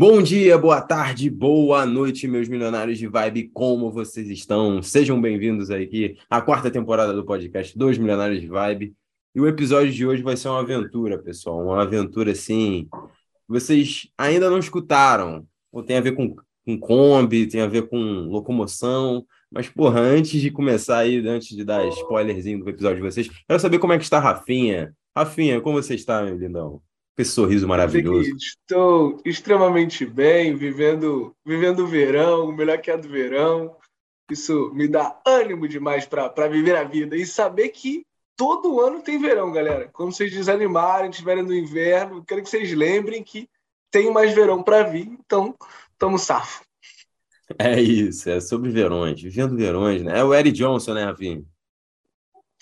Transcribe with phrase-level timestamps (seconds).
[0.00, 4.82] Bom dia, boa tarde, boa noite, meus milionários de vibe, como vocês estão?
[4.82, 8.94] Sejam bem-vindos aqui à quarta temporada do podcast Dois Milionários de Vibe.
[9.34, 12.88] E o episódio de hoje vai ser uma aventura, pessoal, uma aventura assim,
[13.46, 17.98] vocês ainda não escutaram, ou tem a ver com, com Kombi, tem a ver com
[17.98, 23.28] locomoção, mas, porra, antes de começar aí, antes de dar spoilerzinho do episódio de vocês,
[23.46, 24.94] quero saber como é que está a Rafinha.
[25.14, 26.80] Rafinha, como você está, meu lindão?
[27.20, 28.30] Esse sorriso maravilhoso.
[28.36, 33.76] Estou extremamente bem, vivendo, vivendo o verão, o melhor que é do verão.
[34.30, 38.06] Isso me dá ânimo demais para viver a vida e saber que
[38.36, 39.90] todo ano tem verão, galera.
[39.92, 43.46] Quando vocês desanimarem, estiverem no inverno, quero que vocês lembrem que
[43.90, 45.54] tem mais verão para vir, então
[45.92, 46.62] estamos safo.
[47.58, 50.20] É isso, é sobre verões, vivendo verões, né?
[50.20, 51.42] É o Eric Johnson, né, Rafinha?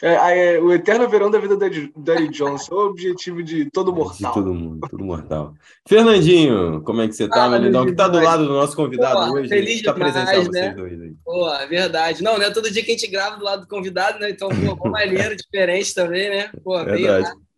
[0.00, 1.66] É, é, o eterno verão da vida da
[2.14, 4.30] Eric Johnson, o objetivo de todo mortal.
[4.30, 5.54] De todo mundo, todo mortal.
[5.88, 7.84] Fernandinho, como é que você tá, ah, meu lindão?
[7.84, 9.48] Que tá do lado do nosso convidado Pô, hoje.
[9.48, 10.44] Feliz tá presencial né?
[10.44, 11.14] vocês dois aí.
[11.24, 12.22] Pô, verdade.
[12.22, 14.30] Não, não é todo dia que a gente grava do lado do convidado, né?
[14.30, 16.50] Então, pô, bom maneiro, diferente também, né?
[16.62, 17.24] Pô, verdade.
[17.24, 17.48] Veio,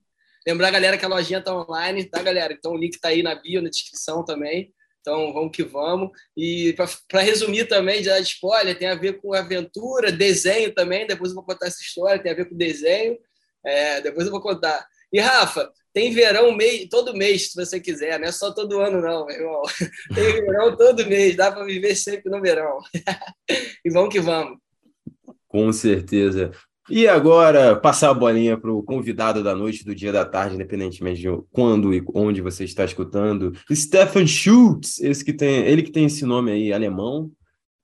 [0.47, 2.55] Lembrar a galera que a lojinha tá online, tá, galera?
[2.55, 4.73] Então o link tá aí na bio, na descrição também.
[5.01, 6.11] Então, vamos que vamos.
[6.37, 6.75] E
[7.09, 11.07] para resumir também, já spoiler, tem a ver com aventura, desenho também.
[11.07, 13.19] Depois eu vou contar essa história, tem a ver com desenho.
[13.65, 14.87] É, depois eu vou contar.
[15.13, 16.57] E, Rafa, tem verão
[16.89, 19.63] todo mês, se você quiser, não é só todo ano, não, meu irmão.
[20.15, 22.79] Tem verão todo mês, dá para viver sempre no verão.
[23.85, 24.59] e vamos que vamos.
[25.49, 26.53] Com certeza.
[26.91, 31.21] E agora, passar a bolinha para o convidado da noite, do dia, da tarde, independentemente
[31.21, 33.53] de quando e onde você está escutando.
[33.73, 37.31] Stefan Schultz, esse que tem, ele que tem esse nome aí, alemão,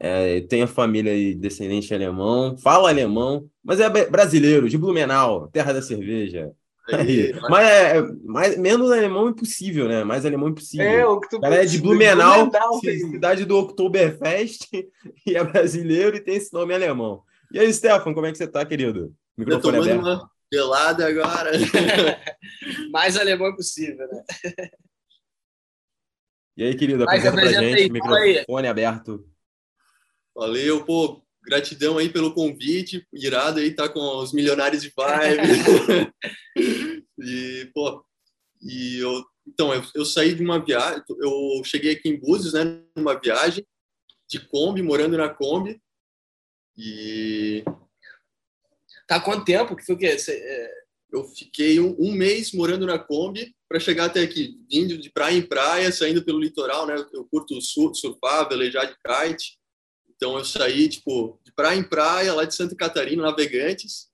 [0.01, 5.73] é, tem a família aí, descendente alemão, fala alemão, mas é brasileiro, de Blumenau, terra
[5.73, 6.51] da cerveja.
[6.93, 10.05] Aí, mas é, mais, menos alemão impossível, né?
[10.05, 10.87] Mais alemão impossível.
[10.87, 14.69] É, o que tu cara é de Blumenau, Blumenau cidade do Oktoberfest,
[15.27, 17.23] e é brasileiro e tem esse nome alemão.
[17.53, 19.15] E aí, Stefan, como é que você tá, querido?
[19.37, 20.01] Microfone aberto.
[20.01, 21.51] Uma gelada agora.
[22.91, 24.25] Mais alemão possível, né?
[26.57, 29.29] E aí, querido, apresenta pra gente, microfone aberto.
[30.35, 35.43] Valeu, pô, gratidão aí pelo convite, irado aí tá com os milionários de vibe.
[37.19, 38.05] e, pô,
[38.63, 42.83] e eu, então, eu, eu, saí de uma viagem, eu cheguei aqui em Búzios, né,
[42.97, 43.67] numa viagem
[44.29, 45.81] de Kombi, morando na Kombi,
[46.77, 47.65] e.
[49.07, 49.77] Tá quanto tempo?
[49.77, 50.17] Que foi o quê?
[50.29, 50.87] É...
[51.13, 55.37] Eu fiquei um, um, mês morando na Kombi para chegar até aqui, vindo de praia
[55.37, 56.95] em praia, saindo pelo litoral, né?
[57.13, 59.57] Eu curto surfar, velejar de kite.
[60.15, 64.09] Então eu saí, tipo, de praia em praia, lá de Santa Catarina, Navegantes,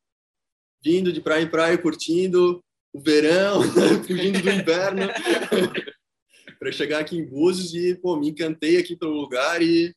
[0.84, 2.62] vindo de praia em praia, curtindo
[2.92, 3.62] o verão,
[4.06, 5.02] fugindo do inverno,
[6.58, 9.94] para chegar aqui em Búzios e, pô, me encantei aqui pelo lugar e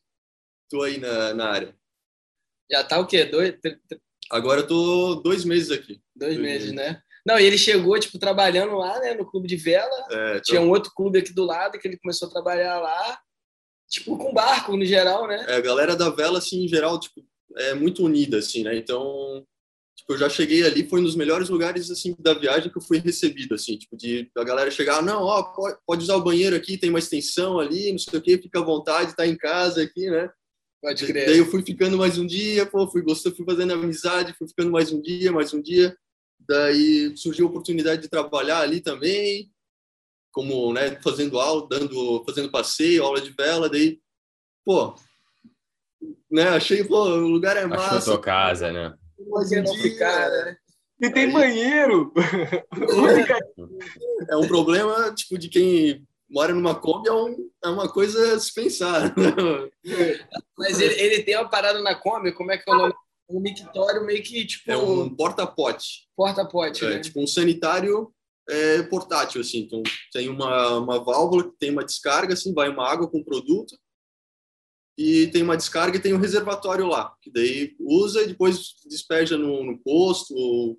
[0.70, 1.76] tô aí na, na área.
[2.70, 3.24] Já tá o quê?
[3.24, 3.54] Dois,
[4.30, 6.00] Agora eu tô dois meses aqui.
[6.14, 7.00] Dois, dois meses, meses, né?
[7.26, 10.06] Não, e ele chegou, tipo, trabalhando lá, né, no clube de vela.
[10.10, 13.18] É, Tinha um outro clube aqui do lado que ele começou a trabalhar lá,
[13.88, 15.44] tipo, com barco, no geral, né?
[15.48, 17.20] É, a galera da vela, assim, em geral, tipo,
[17.56, 18.76] é muito unida, assim, né?
[18.76, 19.44] Então,
[19.96, 22.82] tipo, eu já cheguei ali, foi um dos melhores lugares, assim, da viagem que eu
[22.82, 26.54] fui recebido, assim, tipo, de a galera chegar, não, ó, pode, pode usar o banheiro
[26.54, 29.82] aqui, tem uma extensão ali, não sei o quê, fica à vontade, tá em casa
[29.82, 30.30] aqui, né?
[30.86, 31.26] Pode crer.
[31.26, 34.70] Daí eu fui ficando mais um dia, pô, fui gostando, fui fazendo amizade, fui ficando
[34.70, 35.96] mais um dia, mais um dia.
[36.48, 39.50] Daí surgiu a oportunidade de trabalhar ali também,
[40.30, 43.98] como, né, fazendo aula, dando, fazendo passeio, aula de vela, daí,
[44.64, 44.94] pô,
[46.30, 47.96] né, achei, pô, o lugar é massa.
[47.96, 48.94] Achou a tua casa, né?
[49.28, 50.56] Mas não ficar, né?
[51.00, 52.12] E tem banheiro.
[54.30, 58.38] é um problema, tipo, de quem mora numa Kombi é, um, é uma coisa a
[58.38, 59.14] se pensar.
[60.58, 62.94] Mas ele, ele tem uma parada na Kombi, como é que é o nome?
[63.28, 64.70] Um mictório meio que tipo.
[64.70, 66.08] É um porta-pote.
[66.16, 66.84] Porta-pote.
[66.84, 67.00] É, né?
[67.00, 68.12] tipo um sanitário
[68.48, 69.60] é, portátil, assim.
[69.60, 73.76] Então tem uma, uma válvula que tem uma descarga, assim, vai uma água com produto.
[74.98, 79.36] E tem uma descarga e tem um reservatório lá, que daí usa e depois despeja
[79.36, 80.78] no, no posto ou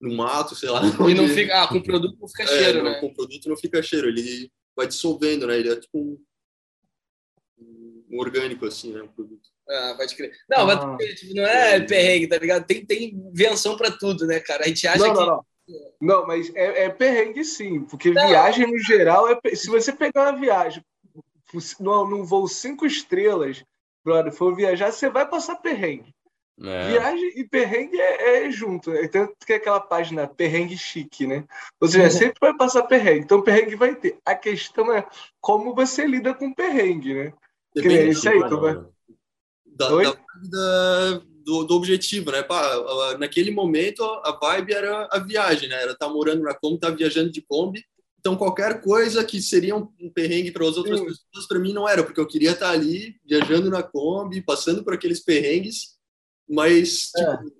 [0.00, 0.82] no mato, sei lá.
[1.10, 3.00] E não fica, ah, com produto não fica é, cheiro, não, né?
[3.00, 5.58] Com produto não fica cheiro, ele vai dissolvendo, né?
[5.58, 5.98] Ele é tipo
[7.58, 9.02] um, um orgânico, assim, né?
[9.02, 9.48] Um produto.
[9.68, 10.32] Ah, pode crer.
[10.48, 10.96] Não, ah.
[10.96, 12.66] mas, tipo, não é perrengue, tá ligado?
[12.66, 14.64] Tem, tem invenção para tudo, né, cara?
[14.64, 15.20] A gente acha não, que.
[15.20, 15.44] Não, não.
[16.00, 18.28] não mas é, é perrengue sim, porque não.
[18.28, 19.38] viagem no geral é.
[19.54, 20.84] Se você pegar uma viagem
[21.80, 23.64] num voo cinco estrelas,
[24.04, 26.13] brother, for viajar, você vai passar perrengue.
[26.62, 26.88] É.
[26.92, 28.90] Viagem e perrengue é, é junto.
[28.90, 29.08] Né?
[29.08, 31.44] Tanto que aquela página perrengue chique, né?
[31.80, 32.10] Ou seja, uhum.
[32.10, 33.24] sempre vai passar perrengue.
[33.24, 34.18] Então, perrengue vai ter.
[34.24, 35.04] A questão é
[35.40, 37.32] como você lida com perrengue, né?
[37.74, 38.74] Depende é isso aí, tu vai...
[39.66, 42.42] da, da, do, do, objetivo, né?
[42.42, 45.74] Pá, naquele momento, a vibe era a viagem, né?
[45.82, 47.84] Era estar tá morando na Kombi, estar tá viajando de Kombi.
[48.20, 51.06] Então, qualquer coisa que seria um perrengue para as outras Sim.
[51.06, 54.84] pessoas, para mim não era, porque eu queria estar tá ali, viajando na Kombi, passando
[54.84, 55.93] por aqueles perrengues
[56.48, 57.36] mas é.
[57.36, 57.52] tipo,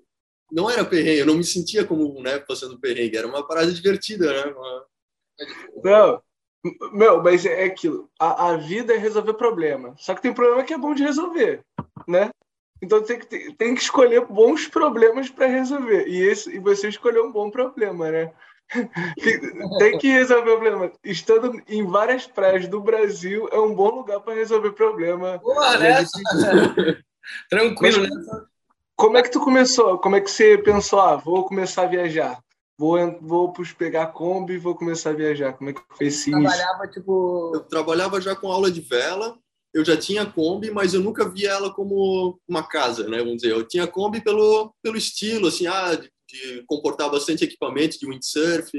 [0.52, 4.32] não era perrengue, eu não me sentia como né, passando perrengue, era uma parada divertida,
[4.32, 4.52] né?
[4.52, 4.86] Uma...
[5.82, 6.22] Não,
[6.92, 8.08] meu, mas é aquilo.
[8.18, 9.94] A, a vida é resolver problema.
[9.98, 11.62] Só que tem problema que é bom de resolver,
[12.06, 12.30] né?
[12.80, 16.06] Então tem que, tem que escolher bons problemas para resolver.
[16.06, 18.32] E, esse, e você escolheu um bom problema, né?
[19.78, 20.92] tem que resolver o problema.
[21.02, 25.38] Estando em várias praias do Brasil, é um bom lugar para resolver problema.
[25.38, 26.04] Boa, né?
[27.48, 28.10] Tranquilo, né?
[28.96, 29.98] Como é que tu começou?
[29.98, 31.00] Como é que você pensou?
[31.00, 32.40] Ah, vou começar a viajar.
[32.78, 35.52] Vou, vou pegar a Kombi e vou começar a viajar.
[35.52, 37.52] Como é que foi esse trabalhava, tipo...
[37.54, 39.38] Eu trabalhava já com aula de vela.
[39.72, 43.18] Eu já tinha Kombi, mas eu nunca via ela como uma casa, né?
[43.18, 47.98] Vamos dizer, eu tinha Kombi pelo, pelo estilo, assim, ah, de, de comportar bastante equipamento
[47.98, 48.70] de windsurf,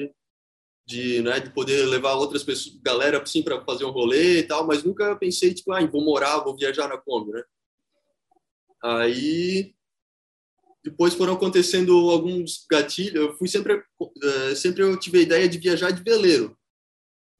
[0.88, 4.66] de, né, de poder levar outras pessoas, galera, assim, para fazer um rolê e tal,
[4.66, 7.44] mas nunca pensei, tipo, ah, vou morar, vou viajar na Kombi, né?
[8.82, 9.76] Aí
[10.86, 13.16] depois foram acontecendo alguns gatilhos.
[13.16, 16.56] Eu fui sempre, uh, sempre eu tive a ideia de viajar de veleiro,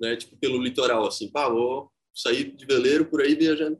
[0.02, 0.16] né?
[0.16, 3.80] Tipo pelo litoral, assim, pá, vou sair de veleiro por aí viajando.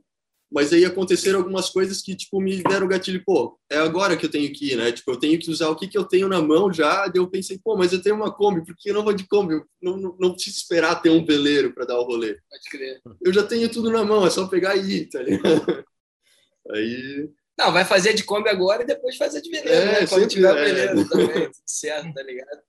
[0.52, 4.30] Mas aí aconteceram algumas coisas que tipo me deram gatilho, pô, é agora que eu
[4.30, 4.92] tenho que ir, né?
[4.92, 7.08] Tipo, eu tenho que usar o que que eu tenho na mão já.
[7.08, 9.28] Daí eu pensei, pô, mas eu tenho uma Kombi, por que eu não vou de
[9.28, 9.56] Kombi?
[9.56, 12.38] Eu não, não, não preciso esperar ter um veleiro para dar o rolê.
[12.48, 13.02] Pode crer.
[13.20, 15.84] Eu já tenho tudo na mão, é só pegar e ir, tá ligado?
[16.70, 20.08] Aí não, vai fazer de Kombi agora e depois fazer de veneno, é, né?
[20.08, 20.64] Quando tiver é.
[20.64, 22.62] veneno também, tudo certo, tá ligado?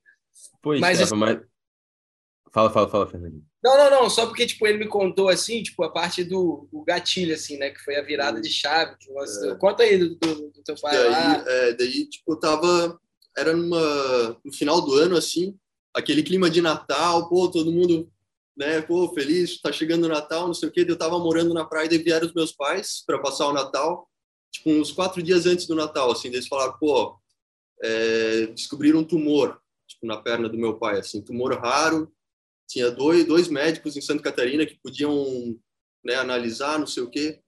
[0.62, 1.16] Pois, mas, isso...
[1.16, 1.40] mas...
[2.52, 3.44] Fala, fala, fala, Fernandinho.
[3.62, 6.84] Não, não, não, só porque, tipo, ele me contou, assim, tipo, a parte do, do
[6.84, 8.96] gatilho, assim, né, que foi a virada de chave.
[8.98, 9.50] Que você...
[9.50, 9.54] é.
[9.56, 11.44] Conta aí do, do, do teu pai daí, lá.
[11.46, 12.98] É, daí, tipo, eu tava,
[13.36, 15.58] era numa, no final do ano, assim,
[15.92, 18.08] aquele clima de Natal, pô, todo mundo,
[18.56, 21.64] né, pô, feliz, tá chegando o Natal, não sei o quê, eu tava morando na
[21.64, 24.08] praia, e vieram os meus pais para passar o Natal,
[24.56, 27.19] tipo, uns quatro dias antes do Natal, assim, eles falaram, pô,
[27.82, 32.12] é, descobriram um tumor, tipo, na perna do meu pai, assim, tumor raro,
[32.67, 35.58] tinha dois, dois médicos em Santa Catarina que podiam,
[36.05, 37.41] né, analisar, não sei o quê,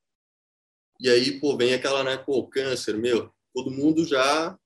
[1.01, 4.57] e aí, pô, vem aquela, né, pô, câncer, meu, todo mundo já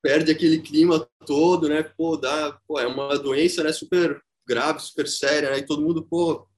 [0.00, 5.06] perde aquele clima todo, né, pô, dá, pô, é uma doença, né, super grave, super
[5.06, 6.48] séria, né, e todo mundo, pô,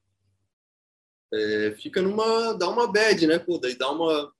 [1.32, 4.32] é, fica numa, dá uma bad, né, pô, daí dá uma,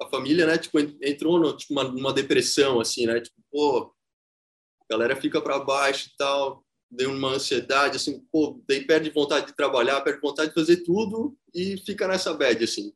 [0.00, 3.94] a família, né, tipo, entrou tipo, uma, numa depressão, assim, né, tipo, pô,
[4.82, 9.46] a galera fica para baixo e tal, deu uma ansiedade, assim, pô, daí perde vontade
[9.46, 12.92] de trabalhar, perde vontade de fazer tudo e fica nessa bad, assim.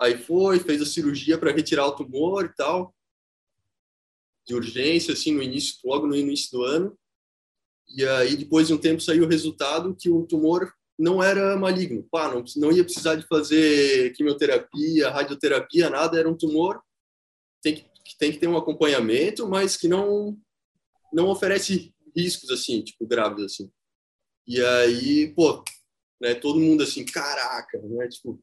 [0.00, 2.94] Aí foi, fez a cirurgia para retirar o tumor e tal,
[4.46, 6.98] de urgência, assim, no início, logo no início do ano.
[7.88, 12.06] E aí, depois de um tempo, saiu o resultado que o tumor não era maligno.
[12.10, 16.82] Pá, não, não ia precisar de fazer quimioterapia, radioterapia, nada, era um tumor.
[17.62, 17.86] Tem que,
[18.18, 20.36] tem que ter um acompanhamento, mas que não
[21.12, 23.70] não oferece riscos assim, tipo graves assim.
[24.46, 25.62] E aí, pô,
[26.20, 28.42] né, todo mundo assim, caraca, né, tipo,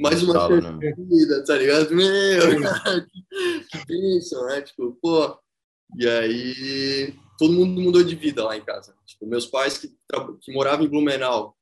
[0.00, 1.44] mais uma fala, vida, né?
[1.46, 1.94] tá ligado?
[1.94, 2.42] Meu,
[3.70, 4.62] que bênção, né?
[4.62, 5.38] Tipo, pô.
[5.96, 8.94] E aí, todo mundo mudou de vida lá em casa.
[9.04, 9.88] Tipo, meus pais que,
[10.40, 11.55] que moravam em Blumenau,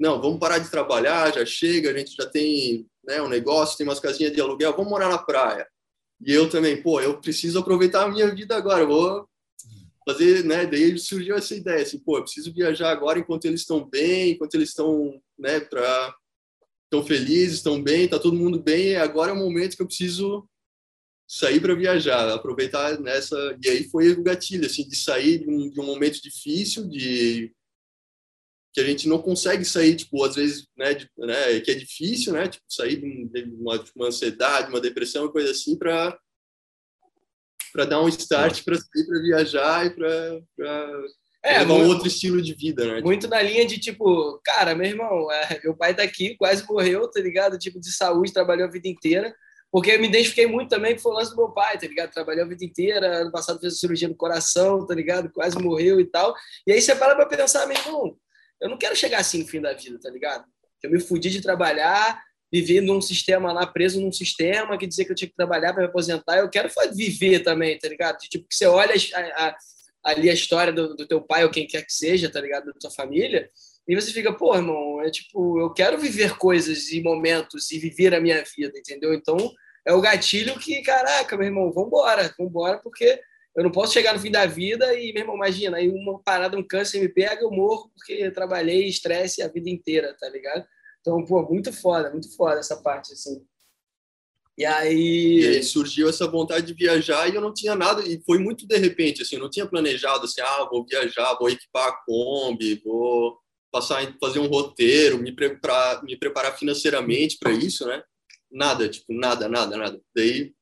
[0.00, 3.86] não, vamos parar de trabalhar, já chega, a gente já tem né, um negócio, tem
[3.86, 5.68] umas casinhas de aluguel, vamos morar na praia.
[6.24, 9.28] E eu também, pô, eu preciso aproveitar a minha vida agora, vou
[10.08, 10.64] fazer, né?
[10.64, 14.54] Daí surgiu essa ideia, assim, pô, eu preciso viajar agora enquanto eles estão bem, enquanto
[14.54, 16.14] eles estão, né, para
[16.84, 20.48] estão felizes, estão bem, tá todo mundo bem, agora é o momento que eu preciso
[21.28, 25.70] sair para viajar, aproveitar nessa, e aí foi o gatilho, assim, de sair de um,
[25.70, 27.52] de um momento difícil, de
[28.72, 32.32] que a gente não consegue sair, tipo, às vezes, né, de, né que é difícil,
[32.32, 36.16] né, tipo, sair de uma, de uma ansiedade, uma depressão, coisa assim, para
[37.72, 40.42] para dar um start para sair para viajar e para
[41.42, 43.00] é, levar um outro estilo de vida, né?
[43.00, 47.08] Muito na linha de tipo, cara, meu irmão, é, meu pai tá aqui, quase morreu,
[47.10, 47.58] tá ligado?
[47.58, 49.34] Tipo, de saúde, trabalhou a vida inteira.
[49.72, 52.10] Porque eu me identifiquei muito também com o lance do meu pai, tá ligado?
[52.10, 55.30] Trabalhou a vida inteira, ano passado fez cirurgia no coração, tá ligado?
[55.30, 56.34] Quase morreu e tal.
[56.66, 58.16] E aí você para pra pensar, meu irmão,
[58.60, 60.44] eu não quero chegar assim no fim da vida, tá ligado?
[60.82, 65.12] Eu me fudi de trabalhar, vivi num sistema lá, preso num sistema que dizia que
[65.12, 66.38] eu tinha que trabalhar para me aposentar.
[66.38, 68.18] Eu quero viver também, tá ligado?
[68.18, 69.56] Tipo, que você olha a, a,
[70.04, 72.66] ali a história do, do, teu pai ou quem quer que seja, tá ligado?
[72.66, 73.50] Da tua família,
[73.86, 78.14] e você fica, pô, irmão, é tipo, eu quero viver coisas e momentos e viver
[78.14, 79.12] a minha vida, entendeu?
[79.12, 79.36] Então,
[79.84, 83.20] é o gatilho que, caraca, meu irmão, vambora, vambora, porque
[83.56, 86.56] eu não posso chegar no fim da vida e, meu irmão, imagina, aí uma parada,
[86.56, 90.64] um câncer me pega, eu morro porque eu trabalhei estresse a vida inteira, tá ligado?
[91.00, 93.44] Então, pô, muito foda, muito foda essa parte, assim.
[94.56, 95.40] E aí...
[95.40, 95.62] e aí...
[95.62, 99.22] surgiu essa vontade de viajar e eu não tinha nada, e foi muito de repente,
[99.22, 103.38] assim, eu não tinha planejado assim, ah, vou viajar, vou equipar a Kombi, vou
[103.72, 108.02] passar fazer um roteiro, me preparar, me preparar financeiramente para isso, né?
[108.50, 110.00] Nada, tipo, nada, nada, nada.
[110.14, 110.52] Daí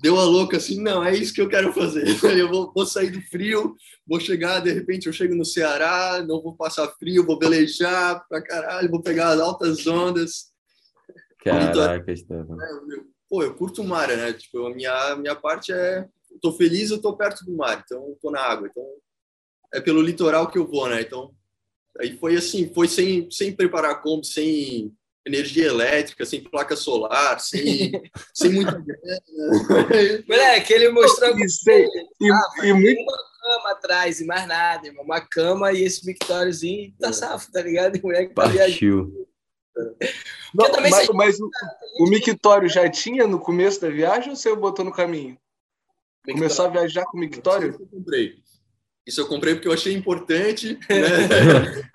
[0.00, 2.04] deu a louca assim, não, é isso que eu quero fazer.
[2.40, 3.76] Eu vou, vou, sair do frio,
[4.06, 8.42] vou chegar, de repente eu chego no Ceará, não vou passar frio, vou velejar pra
[8.42, 10.50] caralho, vou pegar as altas ondas.
[11.44, 12.60] Caraca, Estevão.
[12.60, 12.68] É,
[13.28, 14.32] pô, eu curto o mar, né?
[14.32, 18.08] Tipo, a minha, minha parte é, eu tô feliz, eu tô perto do mar, então
[18.08, 18.84] eu tô na água, então
[19.72, 21.02] é pelo litoral que eu vou, né?
[21.02, 21.34] Então,
[21.98, 24.92] aí foi assim, foi sem, sem preparar como, sem
[25.26, 27.92] energia elétrica, sem placa solar, sem,
[28.34, 30.24] sem muita grana.
[30.28, 31.86] Moleque, ele mostrou e, sei,
[32.20, 33.00] e, ah, e muito...
[33.02, 35.04] uma cama atrás e mais nada, irmão.
[35.04, 37.12] Uma cama e esse Victóriozinho tá é.
[37.12, 37.96] safo, tá ligado?
[37.96, 39.28] E moleque tá Partiu.
[40.54, 41.48] Não, mas, mas o,
[42.00, 45.38] o Mictório já tinha no começo da viagem ou você botou no caminho?
[46.26, 46.34] Mictório.
[46.34, 47.76] Começou a viajar com o Mictório?
[47.78, 48.36] Eu comprei.
[49.10, 50.78] Isso eu comprei porque eu achei importante,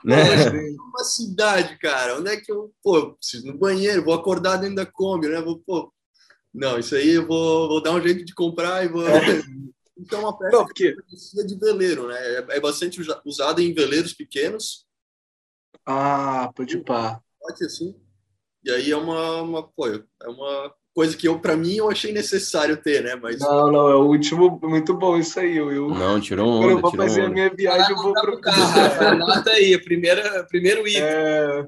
[0.03, 0.19] né?
[0.51, 0.75] né?
[0.77, 4.85] uma cidade, cara, onde é que eu, pô, preciso no banheiro, vou acordar dentro da
[4.85, 5.39] Kombi, né?
[5.39, 5.93] Vou, pô,
[6.53, 9.07] não, isso aí eu vou, vou dar um jeito de comprar e vou...
[9.07, 9.41] É.
[9.97, 10.93] Então, é uma peça não, porque...
[11.07, 12.17] precisa de veleiro, né?
[12.19, 14.85] É, é bastante usada em veleiros pequenos.
[15.85, 17.21] Ah, pode pá.
[17.39, 17.95] Pode assim.
[18.61, 22.13] E aí é uma, uma, pô, é uma coisa que eu para mim eu achei
[22.13, 23.19] necessário ter, né?
[23.21, 25.57] Mas não, não, é o último muito bom isso aí.
[25.57, 25.89] Eu, eu...
[25.89, 26.65] Não, tirou onda.
[26.65, 27.29] Quando eu vou fazer onda.
[27.29, 29.03] a minha viagem, eu vou providenciar.
[29.03, 31.03] Anota aí, primeira, primeiro item.
[31.03, 31.67] É...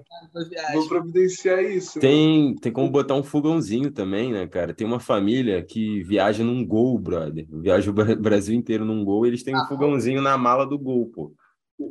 [0.74, 2.00] Vou providenciar isso.
[2.00, 4.74] Tem, tem como botar um fogãozinho também, né, cara?
[4.74, 7.46] Tem uma família que viaja num Gol, brother.
[7.52, 11.06] Viaja o Brasil inteiro num Gol, eles têm um ah, fogãozinho na mala do Gol,
[11.14, 11.34] pô.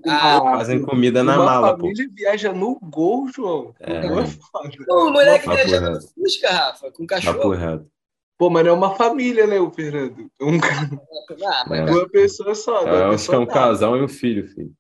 [0.07, 1.83] Ah, fazem comida na mala, pô.
[1.83, 3.75] família viaja no gol, João.
[3.79, 4.09] É.
[4.09, 4.25] Não é
[4.91, 7.87] o moleque viaja no Fusca, Rafa, com cachorro.
[8.39, 10.31] Pô, mas não é uma família, né, o Fernando?
[10.41, 10.59] É um...
[11.47, 11.91] Ah, mas...
[11.91, 12.87] Uma pessoa só.
[12.87, 14.73] É, eu acho que é um casal e um filho, filho.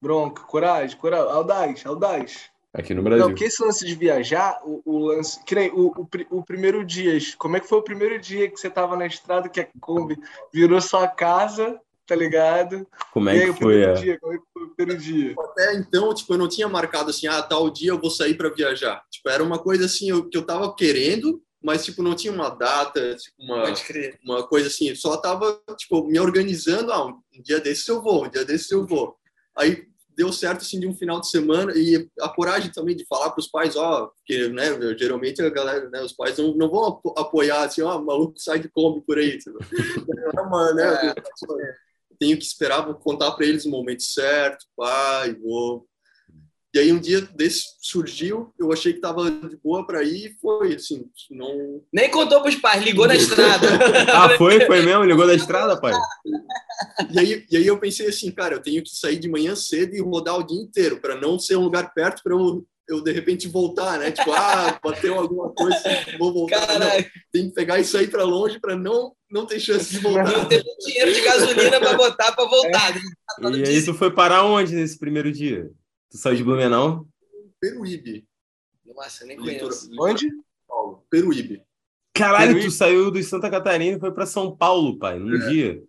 [0.00, 1.30] Bronca, coragem, coragem.
[1.30, 2.50] Audaz, audaz.
[2.74, 3.26] Aqui no Brasil.
[3.26, 5.42] Não, porque esse lance de viajar, o, o lance.
[5.44, 7.18] Que nem o, o, o, primeiro dia.
[7.36, 10.18] Como é que foi o primeiro dia que você tava na estrada que a Kombi
[10.52, 11.78] virou sua casa
[12.12, 12.86] tá ligado?
[13.10, 13.82] Como é que foi?
[13.82, 13.92] É?
[13.94, 15.34] Dia, como é que foi o primeiro dia?
[15.38, 18.50] Até então, tipo, eu não tinha marcado assim, ah, tal dia eu vou sair para
[18.50, 19.02] viajar.
[19.10, 22.50] Tipo, era uma coisa assim eu, que eu tava querendo, mas tipo não tinha uma
[22.50, 23.64] data, tipo, uma
[24.22, 28.28] uma coisa assim, só tava tipo me organizando, ah, um dia desses eu vou, um
[28.28, 29.16] dia desses eu vou.
[29.56, 33.30] Aí deu certo assim de um final de semana e a coragem também de falar
[33.30, 34.66] para os pais, ó, porque né,
[34.96, 38.68] geralmente a galera, né, os pais não, não vão apoiar assim, ó, maluco sai de
[38.68, 39.58] Kombi por aí, tipo.
[40.34, 41.14] não, né, é
[42.22, 45.84] tenho que esperar, vou contar para eles o momento certo, pai, vou.
[46.72, 50.34] E aí um dia desse surgiu, eu achei que tava de boa para ir e
[50.40, 51.82] foi, assim, não...
[51.92, 53.66] Nem contou pros pais, ligou na estrada.
[54.14, 54.64] ah, foi?
[54.66, 55.02] Foi mesmo?
[55.02, 55.92] Ligou na estrada, pai?
[57.10, 59.94] E aí, e aí eu pensei assim, cara, eu tenho que sair de manhã cedo
[59.96, 63.12] e rodar o dia inteiro, para não ser um lugar perto para eu eu de
[63.12, 64.10] repente voltar, né?
[64.10, 65.78] Tipo, ah, bateu alguma coisa,
[66.18, 66.78] vou voltar.
[66.78, 66.90] Não,
[67.32, 70.30] tem que pegar isso aí para longe para não não ter chance de voltar.
[70.30, 72.96] Não tem dinheiro de gasolina para botar para voltar.
[72.96, 73.00] É.
[73.56, 75.70] E aí tu foi parar onde nesse primeiro dia?
[76.10, 77.06] Tu saiu de Blumenau?
[77.58, 78.26] Peruíbe.
[78.84, 79.90] Nossa, eu nem conheço.
[79.98, 80.28] Onde?
[80.68, 81.06] Paulo.
[81.08, 81.62] Peruíbe.
[82.12, 82.66] Caralho, Peruíbe.
[82.66, 85.48] tu saiu do Santa Catarina e foi para São Paulo, pai, num é.
[85.48, 85.82] dia.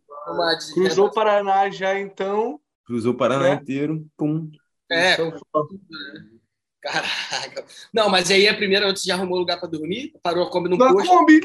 [0.74, 2.60] Cruzou o Paraná já, então.
[2.86, 3.54] Cruzou o Paraná é.
[3.56, 4.50] inteiro, pum.
[4.90, 5.18] É.
[6.84, 7.66] Caraca.
[7.94, 10.78] Não, mas aí a primeira, antes já arrumou lugar para dormir, parou a Kombi no
[10.78, 11.08] posto.
[11.08, 11.40] Kombi.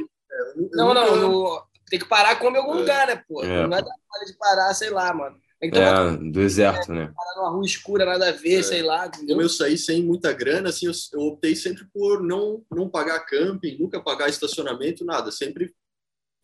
[0.73, 1.63] Não, não, no...
[1.89, 2.81] tem que parar a Kombi em algum é.
[2.81, 3.43] lugar, né, pô?
[3.45, 3.67] É.
[3.67, 5.37] Não é da hora de parar, sei lá, mano.
[5.63, 7.13] Então, é, do deserto, né?
[7.17, 8.63] Parar numa rua escura, nada a ver, é.
[8.63, 9.07] sei lá.
[9.07, 9.37] Entendeu?
[9.37, 13.21] Como eu saí sem muita grana, assim, eu, eu, optei sempre por não, não pagar
[13.21, 15.31] camping, nunca pagar estacionamento, nada.
[15.31, 15.73] Sempre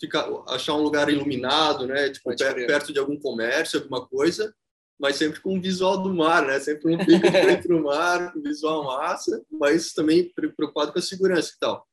[0.00, 2.10] ficar, achar um lugar iluminado, né?
[2.10, 4.54] Tipo, per, perto de algum comércio, alguma coisa
[4.98, 6.60] mas sempre com o visual do mar, né?
[6.60, 11.02] Sempre um pico de frente no mar, com visual massa, mas também preocupado com a
[11.02, 11.86] segurança e tal.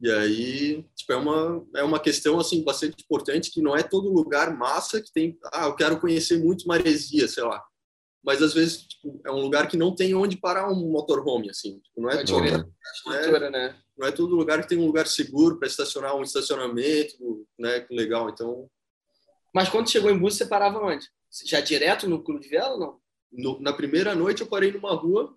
[0.00, 4.12] E aí, tipo, é uma, é uma questão, assim, bastante importante, que não é todo
[4.12, 5.38] lugar massa que tem...
[5.52, 7.64] Ah, eu quero conhecer muito maresia, sei lá.
[8.24, 11.78] mas às vezes tipo, é um lugar que não tem onde parar um motorhome, assim.
[11.78, 13.76] Tipo, não é, todo, é, né?
[13.96, 17.86] não é todo lugar que tem um lugar seguro para estacionar, um estacionamento, né?
[17.90, 18.68] Legal, então...
[19.54, 21.06] Mas quando chegou em Búzios, você parava onde?
[21.44, 23.00] Já direto no Clube de Vela ou não?
[23.32, 25.34] No, na primeira noite eu parei numa rua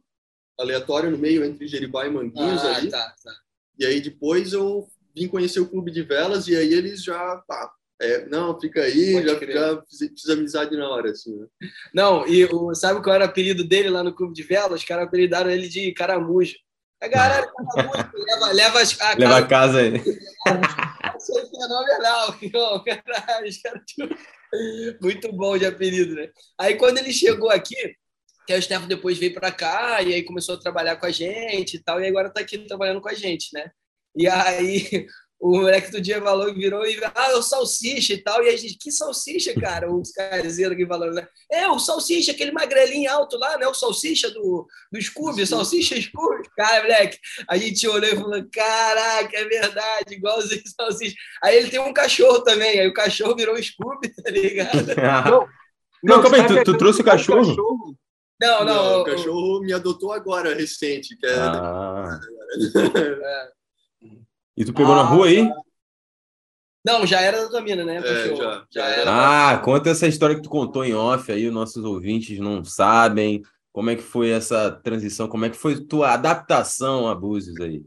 [0.59, 2.89] aleatória no meio entre Jeribá e Manguinhos ah, ali.
[2.89, 3.31] Tá, tá.
[3.79, 7.71] E aí depois eu vim conhecer o clube de velas e aí eles já pá,
[7.99, 11.47] é, não, fica aí, Pode já, já fiz amizade na hora, assim, né?
[11.93, 14.81] Não, e o, sabe qual era o apelido dele lá no clube de velas?
[14.81, 16.55] Os caras apelidaram ele de caramujo.
[17.01, 17.51] A galera
[18.15, 19.93] leva, leva, a, leva a casa aí.
[21.27, 22.37] Fenomenal.
[25.01, 26.29] Muito bom de apelido, né?
[26.57, 27.75] Aí quando ele chegou aqui,
[28.45, 31.75] que o Stefano depois veio para cá e aí começou a trabalhar com a gente
[31.75, 33.69] e tal, e agora está aqui trabalhando com a gente, né?
[34.15, 35.05] E aí
[35.39, 38.43] o moleque do dia falou, virou e ah, é o salsicha e tal.
[38.43, 39.91] E a gente, que salsicha, cara?
[39.91, 41.27] Os caseiro aqui falando, né?
[41.51, 43.67] É, o salsicha, aquele magrelinho alto lá, né?
[43.67, 46.49] O salsicha do, do Scooby, salsicha Scooby.
[46.57, 51.15] Cara, moleque, a gente olhou e falou: caraca, é verdade, igualzinho salsicha.
[51.43, 54.87] Aí ele tem um cachorro também, aí o cachorro virou Scooby, tá ligado?
[55.29, 55.47] não,
[56.03, 57.47] não, calma aí, tu, tu trouxe o cachorro?
[57.47, 57.95] cachorro?
[58.39, 59.01] Não, não, não.
[59.01, 61.15] O cachorro me adotou agora, recente.
[61.17, 61.33] Que é...
[61.35, 62.19] Ah.
[63.23, 63.57] é.
[64.57, 65.47] E tu pegou ah, na rua aí?
[66.83, 67.97] Não, já era da tua mina, né?
[67.97, 69.51] É, já, já era.
[69.51, 73.43] Ah, conta essa história que tu contou em off aí, os nossos ouvintes não sabem.
[73.71, 75.27] Como é que foi essa transição?
[75.27, 77.85] Como é que foi tua adaptação a Búzios aí?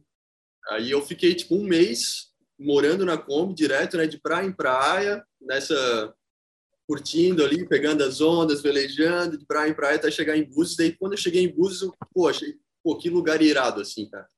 [0.69, 5.25] Aí eu fiquei tipo um mês morando na Kombi direto, né, de praia em praia,
[5.41, 6.15] nessa
[6.87, 10.77] curtindo ali, pegando as ondas, velejando de praia em praia até chegar em Búzios.
[10.77, 14.29] Daí quando eu cheguei em Búzios, eu, pô, achei, pô, que lugar irado assim, cara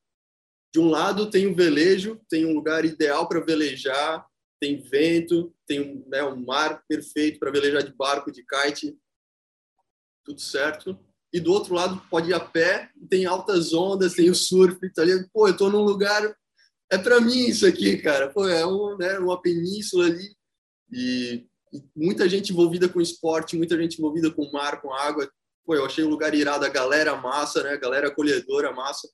[0.73, 4.27] de um lado tem o velejo, tem um lugar ideal para velejar,
[4.61, 8.97] tem vento, tem né, um mar perfeito para velejar de barco, de kite,
[10.25, 10.99] tudo certo.
[11.33, 15.03] E do outro lado pode ir a pé, tem altas ondas, tem o surf, tá
[15.03, 15.27] ali.
[15.33, 16.35] Pô, eu tô num lugar
[16.93, 18.29] é para mim isso aqui, cara.
[18.31, 20.37] Pô, é um, né, uma península ali
[20.93, 25.27] e, e, muita gente envolvida com esporte, muita gente envolvida com mar, com água.
[25.65, 27.71] Pô, eu achei um lugar irado, a galera massa, né?
[27.71, 29.09] A galera acolhedora massa.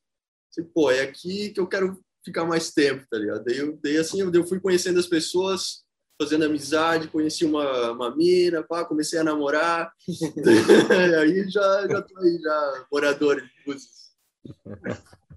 [0.74, 3.44] Pô, é aqui que eu quero ficar mais tempo, tá ligado?
[3.44, 5.82] Daí, eu, daí assim, eu fui conhecendo as pessoas,
[6.20, 9.92] fazendo amizade, conheci uma, uma mina, pá, comecei a namorar,
[11.20, 14.08] aí já, já tô aí, já morador de Búzios.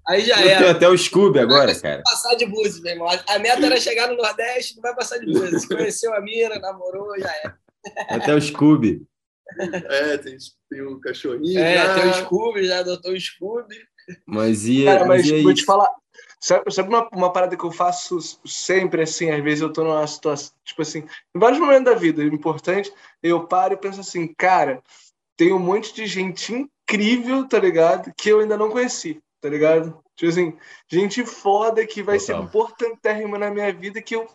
[0.08, 0.72] Aí já era.
[0.72, 2.02] até o Scooby agora, cara.
[2.02, 3.08] Passar de Búzios, meu irmão.
[3.28, 5.64] A meta era chegar no Nordeste, não vai passar de Búzios.
[5.66, 7.58] Conheceu a mina, namorou, já era.
[8.08, 9.06] Até o Scooby.
[9.58, 10.36] É, tem,
[10.68, 11.58] tem o cachorrinho.
[11.58, 11.94] É, já.
[11.94, 13.76] tem o Scooby, já adotou o Scooby.
[14.26, 15.88] Mas e, Cara, mas, mas vou te falar.
[16.40, 19.30] Sabe, sabe uma, uma parada que eu faço sempre assim?
[19.30, 23.46] Às vezes eu tô numa situação, tipo assim, em vários momentos da vida, importante, eu
[23.46, 24.82] paro e penso assim, cara,
[25.36, 28.12] tem um monte de gente incrível, tá ligado?
[28.16, 30.02] Que eu ainda não conheci, tá ligado?
[30.16, 30.56] Tipo assim,
[30.90, 32.36] gente foda que vai Total.
[32.36, 34.28] ser importantérrima na minha vida que eu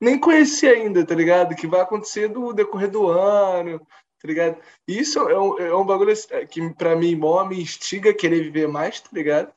[0.00, 1.54] nem conheci ainda, tá ligado?
[1.54, 3.80] Que vai acontecer do decorrer do ano,
[4.20, 4.58] tá ligado?
[4.86, 8.42] Isso é um, é um bagulho assim, que para mim mó me instiga a querer
[8.42, 9.52] viver mais, tá ligado?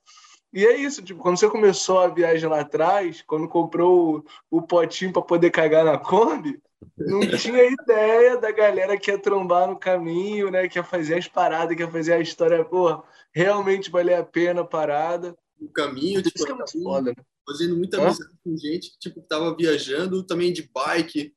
[0.53, 4.61] E é isso, tipo, quando você começou a viagem lá atrás, quando comprou o, o
[4.61, 6.59] potinho para poder cagar na Kombi,
[6.97, 10.67] não tinha ideia da galera que ia trombar no caminho, né?
[10.67, 14.61] Que ia fazer as paradas, que ia fazer a história, pô, realmente valer a pena
[14.61, 15.35] a parada.
[15.59, 17.23] O caminho, tipo, isso é foda, né?
[17.45, 21.33] fazendo muita amizade com gente que tipo, tava viajando também de bike,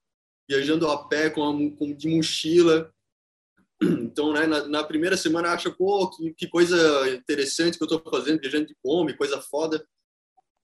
[0.48, 2.92] viajando a pé com, com de mochila.
[4.06, 8.10] Então, né, na, na, primeira semana acha, pô, que, que, coisa interessante que eu estou
[8.10, 9.84] fazendo, viajando de Kombi, coisa foda.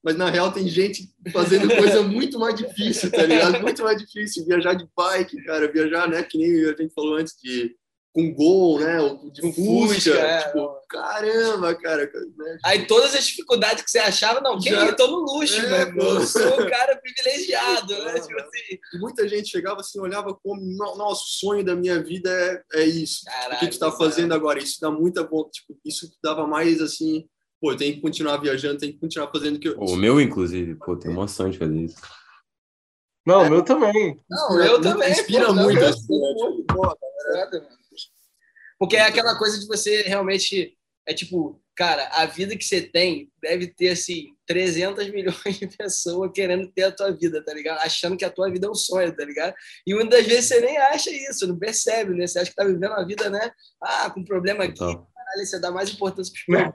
[0.03, 3.61] Mas na real tem gente fazendo coisa muito mais difícil, tá ligado?
[3.61, 7.35] Muito mais difícil viajar de bike, cara, viajar, né, que nem a gente falou antes
[7.39, 7.75] de
[8.13, 8.97] com gol, né?
[9.31, 9.95] De um Fusca.
[9.95, 12.05] Fusca é, tipo, caramba, cara.
[12.37, 12.57] Né?
[12.63, 14.85] Aí todas as dificuldades que você achava, não, quem Já...
[14.85, 15.99] eu tô no luxo, é, velho.
[15.99, 18.19] Eu sou um cara privilegiado, né?
[18.19, 18.99] Tipo assim.
[18.99, 20.61] Muita gente chegava assim, olhava como,
[20.95, 23.25] nosso sonho da minha vida é, é isso.
[23.25, 24.59] Caralho, o que tu tá fazendo agora?
[24.59, 27.27] Isso dá muita volta, tipo, isso dava mais assim,
[27.59, 29.79] pô, tenho que continuar viajando, tenho que continuar fazendo o que eu.
[29.79, 31.97] O meu, inclusive, pô, tem emoção de fazer isso.
[33.25, 34.19] Não, o meu também.
[34.29, 35.09] Não, eu também.
[35.11, 35.79] Inspira pô, muito.
[35.79, 36.33] Não, assim, né?
[36.35, 36.97] tipo, pô,
[38.83, 40.77] porque é aquela coisa de você realmente.
[41.07, 46.31] É tipo, cara, a vida que você tem deve ter, assim, 300 milhões de pessoas
[46.33, 47.79] querendo ter a tua vida, tá ligado?
[47.79, 49.53] Achando que a tua vida é um sonho, tá ligado?
[49.87, 52.27] E muitas vezes você nem acha isso, não percebe, né?
[52.27, 53.51] Você acha que tá vivendo uma vida, né?
[53.81, 54.83] Ah, com problema aqui,
[55.37, 56.73] você dá mais importância para os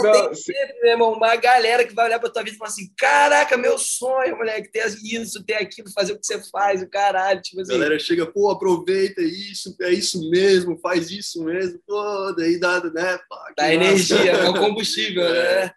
[0.00, 2.58] Não, não, tem sempre, meu irmão, uma galera que vai olhar para tua vida e
[2.58, 6.82] falar assim: caraca, meu sonho, moleque, ter isso, ter aquilo, fazer o que você faz,
[6.82, 7.40] o caralho.
[7.40, 7.72] Tipo assim.
[7.72, 12.80] A galera chega, pô, aproveita isso, é isso mesmo, faz isso mesmo, pô, daí dá,
[12.80, 13.18] né?
[13.28, 15.64] Pá, dá energia, é o combustível, é.
[15.64, 15.74] né?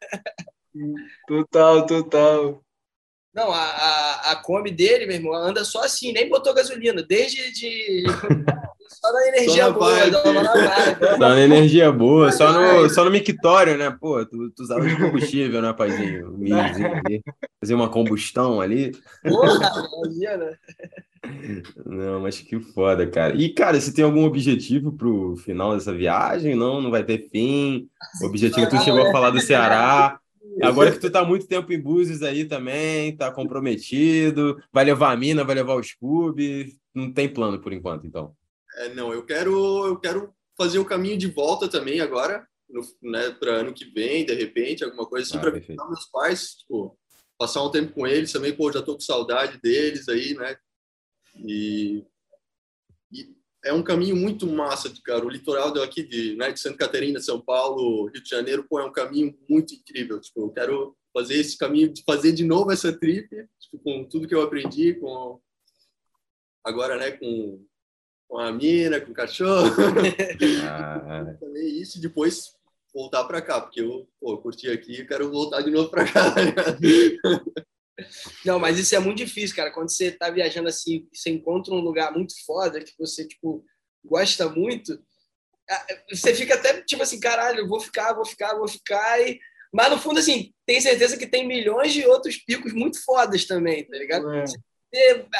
[1.27, 2.65] Total, total.
[3.35, 7.51] Não, a, a, a Kombi dele, meu irmão, anda só assim, nem botou gasolina, desde
[7.51, 8.03] de,
[8.87, 10.11] só na energia só boa,
[11.17, 13.95] só na energia boa, só no, só no mictório, né?
[13.99, 16.37] Pô, tu, tu usava de combustível, né, paizinho?
[17.59, 18.91] Fazer uma combustão ali.
[19.23, 20.59] Porra, imagina.
[21.85, 23.35] Não, mas que foda, cara.
[23.35, 26.55] E, cara, você tem algum objetivo pro final dessa viagem?
[26.55, 27.87] Não, não vai ter fim.
[28.21, 30.19] O objetivo que tu chegou a falar do Ceará.
[30.61, 35.17] Agora que tu tá muito tempo em Búzios aí também, tá comprometido, vai levar a
[35.17, 38.33] mina, vai levar o Scooby, não tem plano por enquanto, então.
[38.75, 43.31] É, não, eu quero, eu quero fazer o caminho de volta também agora, no, né,
[43.31, 46.97] para ano que vem, de repente, alguma coisa assim, ah, para visitar meus pais, tipo,
[47.37, 50.57] passar um tempo com eles também, pô, já tô com saudade deles aí, né?
[51.35, 52.03] E,
[53.11, 55.25] e é um caminho muito massa, cara.
[55.25, 58.85] O litoral daqui de, né, de Santa Catarina, São Paulo, Rio de Janeiro, pô, é
[58.85, 60.19] um caminho muito incrível.
[60.21, 63.27] Tipo, eu quero fazer esse caminho, fazer de novo essa trip,
[63.59, 65.39] tipo, com tudo que eu aprendi, com
[66.63, 67.65] agora, né, com
[68.27, 69.71] com a mina, com o cachorro.
[70.67, 71.35] Ah.
[71.39, 72.55] Também isso, depois
[72.93, 76.33] voltar para cá, porque eu pô, curti aqui e quero voltar de novo para cá.
[78.45, 79.71] Não, mas isso é muito difícil, cara.
[79.71, 83.65] Quando você tá viajando assim, você encontra um lugar muito foda que você, tipo,
[84.03, 84.99] gosta muito,
[86.09, 89.21] você fica até, tipo assim, caralho, vou ficar, vou ficar, vou ficar.
[89.21, 89.39] E...
[89.73, 93.85] Mas, no fundo, assim, tem certeza que tem milhões de outros picos muito fodas também,
[93.85, 94.31] tá ligado?
[94.33, 94.43] É.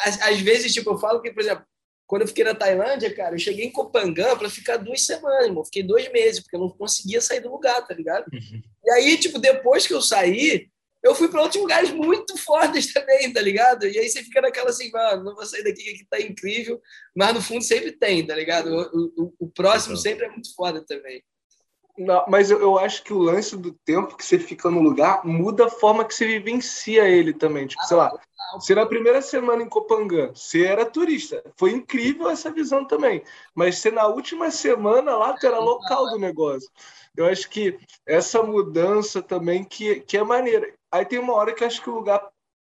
[0.04, 1.66] às, às vezes, tipo, eu falo que, por exemplo,
[2.08, 5.66] quando eu fiquei na Tailândia, cara, eu cheguei em Kopangan para ficar duas semanas, irmão.
[5.66, 8.26] Fiquei dois meses, porque eu não conseguia sair do lugar, tá ligado?
[8.32, 8.62] Uhum.
[8.84, 10.70] E aí, tipo, depois que eu saí,
[11.04, 13.88] eu fui para outros lugares muito fortes também, tá ligado?
[13.88, 16.82] E aí você fica naquela assim, mano, não vou sair daqui, que aqui tá incrível,
[17.16, 18.70] mas no fundo sempre tem, tá ligado?
[18.70, 20.04] O, o, o próximo então.
[20.04, 21.24] sempre é muito foda também.
[21.98, 25.26] Não, mas eu, eu acho que o lance do tempo que você fica no lugar
[25.26, 27.68] muda a forma que você vivencia ele também.
[27.68, 28.20] Tipo, ah, sei lá,
[28.60, 33.24] se na primeira semana em Copangan você era turista, foi incrível essa visão também.
[33.54, 36.70] Mas se na última semana lá, tu era local do negócio.
[37.16, 40.74] Eu acho que essa mudança também que, que é maneira.
[40.92, 42.22] Aí tem uma hora que eu acho que o lugar,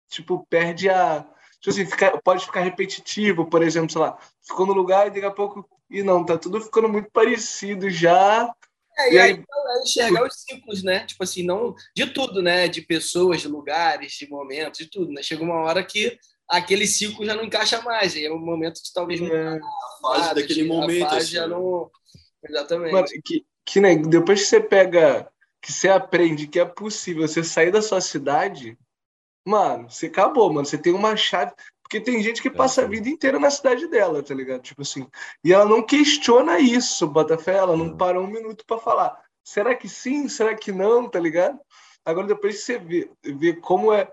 [0.09, 1.27] tipo, perde a.
[1.61, 5.27] Tipo assim, fica, pode ficar repetitivo, por exemplo, sei lá, ficou no lugar e daqui
[5.27, 5.69] a pouco.
[5.91, 8.53] E não, tá tudo ficando muito parecido já
[8.99, 9.45] é, e, aí, aí
[9.79, 11.05] é enxergar os ciclos, né?
[11.05, 12.67] Tipo assim, não de tudo, né?
[12.67, 15.23] De pessoas, de lugares, de momentos, de tudo, né?
[15.23, 18.15] Chega uma hora que aquele ciclo já não encaixa mais.
[18.15, 19.35] E é um momento que talvez não.
[19.35, 19.61] É,
[20.01, 21.01] fase daquele momento.
[21.01, 21.33] Fase assim.
[21.33, 21.91] já não...
[22.49, 22.93] Exatamente.
[22.93, 25.29] Mano, que, que né, depois que você pega,
[25.61, 28.79] que você aprende que é possível você sair da sua cidade,
[29.45, 30.65] mano, você acabou, mano.
[30.65, 31.53] Você tem uma chave.
[31.87, 34.61] Porque tem gente que passa a vida inteira na cidade dela, tá ligado?
[34.61, 35.07] Tipo assim.
[35.45, 39.23] E ela não questiona isso, Botafé, ela não para um minuto para falar.
[39.45, 40.29] Será que sim?
[40.29, 41.09] Será que não?
[41.09, 41.57] Tá ligado?
[42.05, 44.11] Agora, depois você vê, vê como é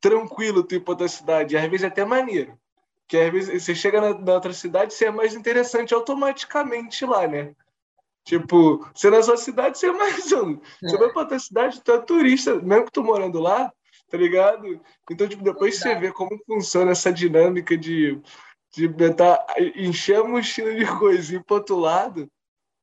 [0.00, 2.58] tranquilo tu ir pra outra cidade, às vezes é até maneiro.
[3.06, 7.28] Que às vezes você chega na, na outra cidade, você é mais interessante automaticamente lá,
[7.28, 7.54] né?
[8.24, 10.58] Tipo, você na sua cidade, você é mais um.
[10.80, 10.98] Você é.
[10.98, 13.70] vai pra outra cidade, tu é turista, mesmo que tu morando lá,
[14.12, 14.78] tá ligado?
[15.10, 18.20] Então, tipo, depois você vê como funciona essa dinâmica de,
[18.76, 19.38] de botar,
[19.74, 22.28] encher a mochila de coisa e ir pro outro lado,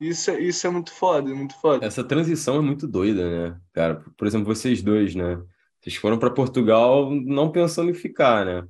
[0.02, 1.86] isso, é, isso é muito foda, muito foda.
[1.86, 4.04] Essa transição é muito doida, né, cara?
[4.18, 5.40] Por exemplo, vocês dois, né?
[5.80, 8.68] Vocês foram para Portugal não pensando em ficar, né?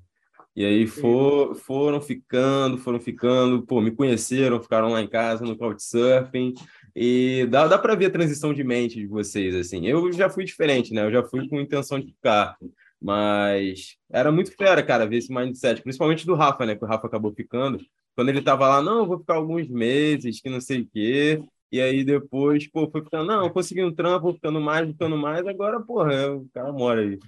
[0.54, 5.58] E aí for, foram ficando, foram ficando, pô, me conheceram, ficaram lá em casa no
[5.58, 6.54] Couchsurfing,
[6.96, 9.88] e dá, dá para ver a transição de mente de vocês, assim.
[9.88, 11.04] Eu já fui diferente, né?
[11.04, 12.58] Eu já fui com intenção de ficar.
[13.02, 16.76] Mas era muito fera, cara, ver esse mindset, principalmente do Rafa, né?
[16.76, 17.80] Que o Rafa acabou ficando.
[18.16, 21.42] Quando ele tava lá, não, vou ficar alguns meses, que não sei o quê.
[21.72, 25.46] E aí depois, pô, foi ficando, não, consegui um trampo, vou ficando mais, ficando mais.
[25.48, 27.20] Agora, porra, é, o cara mora aí.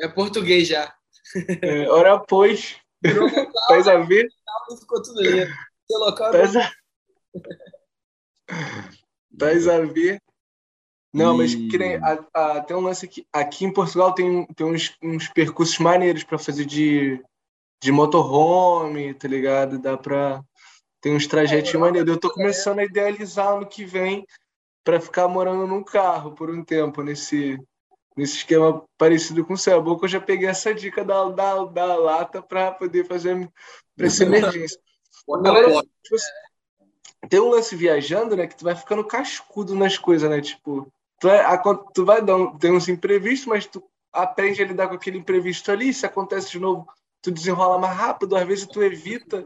[0.00, 0.94] É português já.
[1.60, 2.76] É, ora, pois.
[3.68, 4.28] Faz a ver.
[4.80, 5.46] Ficou tudo ali.
[5.90, 6.32] Seu local
[9.36, 10.20] Tais a ver.
[11.12, 13.26] Não, mas que nem, a, a, tem um lance aqui.
[13.32, 17.22] Aqui em Portugal tem, tem uns, uns percursos maneiros para fazer de,
[17.82, 19.78] de motorhome, tá ligado?
[19.78, 20.42] Dá para
[21.00, 22.08] Tem uns trajetos é, maneiros.
[22.08, 24.26] Eu tô começando a idealizar ano que vem
[24.84, 27.58] para ficar morando num carro por um tempo nesse,
[28.16, 29.82] nesse esquema parecido com o céu.
[29.82, 33.50] Bom que eu já peguei essa dica da, da, da lata para poder fazer
[33.96, 34.78] para essa emergência.
[35.30, 35.68] Agora,
[36.02, 36.16] tipo,
[37.28, 40.40] tem um lance viajando, né, que tu vai ficando cascudo nas coisas, né?
[40.40, 44.66] Tipo, tu vai, a, tu vai dar um, tem uns imprevistos, mas tu aprende a
[44.66, 46.86] lidar com aquele imprevisto ali, se acontece de novo,
[47.22, 49.44] tu desenrola mais rápido, às vezes tu evita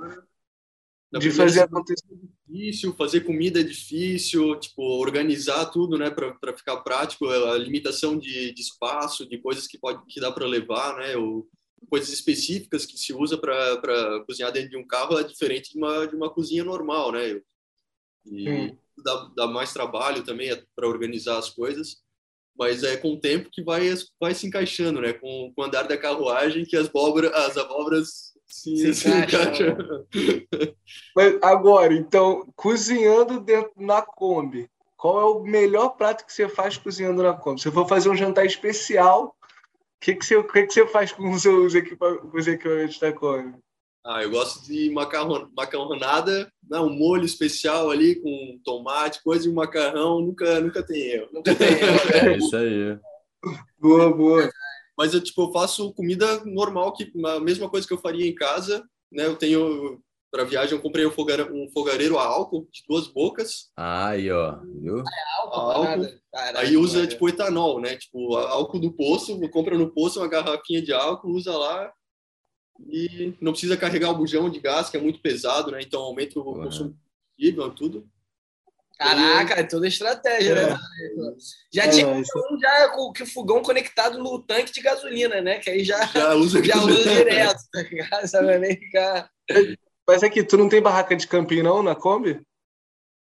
[1.19, 2.07] de fazer acontecer.
[2.11, 8.17] é difícil, fazer comida é difícil, tipo, organizar tudo, né, para ficar prático, a limitação
[8.17, 11.49] de, de espaço, de coisas que pode que dá para levar, né, ou
[11.91, 16.07] coisas específicas que se usa para cozinhar dentro de um carro é diferente de uma
[16.07, 17.41] de uma cozinha normal, né?
[18.25, 18.77] E Hum.
[18.99, 22.03] dá, dá mais trabalho também para organizar as coisas,
[22.59, 23.89] mas é com o tempo que vai
[24.21, 28.33] vai se encaixando, né, com, com o andar da carruagem que as abóboras as abóboras
[28.47, 29.77] se, Se encaixam.
[31.17, 36.77] Mas agora, então, cozinhando dentro na Kombi, qual é o melhor prato que você faz
[36.77, 37.61] cozinhando na Kombi?
[37.63, 41.31] Se for fazer um jantar especial, o que, que, você, que, que você faz com
[41.31, 43.59] os seus equipa- com os equipamentos da Kombi?
[44.05, 49.55] Ah, eu gosto de macarrão, macarronada, né, um molho especial ali com tomate, coisa de
[49.55, 51.29] macarrão, nunca, nunca tem erro.
[51.33, 51.79] Nunca tem erro,
[52.11, 52.35] né?
[52.35, 52.99] É isso aí.
[53.79, 54.51] Boa, boa.
[54.99, 58.35] Mas eu tipo eu faço comida normal, que a mesma coisa que eu faria em
[58.35, 59.27] casa, né?
[59.27, 60.01] Eu tenho
[60.33, 64.57] para viagem eu comprei um fogareiro, um fogareiro a álcool de duas bocas, Aí, ó,
[64.81, 65.05] viu?
[65.43, 65.85] Álcool, Álcool.
[65.85, 66.21] parada.
[66.33, 67.97] Caralho, aí usa tipo etanol, né?
[67.97, 71.93] Tipo álcool do poço, compra no poço uma garrafinha de álcool, usa lá
[72.89, 75.81] e não precisa carregar o bujão de gás que é muito pesado, né?
[75.83, 76.65] Então aumenta o Porra.
[76.65, 78.09] consumo de combustível e tudo.
[78.99, 80.79] Caraca, é toda estratégia, né?
[81.73, 85.41] Já É, tinha isso- um já com que o fogão conectado no tanque de gasolina,
[85.41, 85.59] né?
[85.59, 88.27] Que aí já, Já usa já usa direto, tá ligado?
[88.29, 89.29] Sabe nem ficar.
[90.07, 92.41] Mas aqui, tu não tem barraca de camping não na Kombi?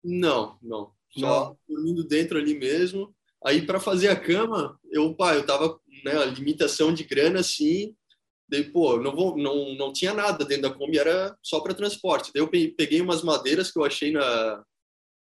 [0.03, 0.91] Não, não.
[1.17, 3.13] Só dormindo dentro ali mesmo.
[3.43, 7.95] Aí para fazer a cama, eu, pá, eu tava, né, a limitação de grana assim.
[8.51, 12.31] Daí, pô, não vou, não, não tinha nada dentro da Kombi, era só para transporte.
[12.33, 14.61] Daí eu pe- peguei umas madeiras que eu achei na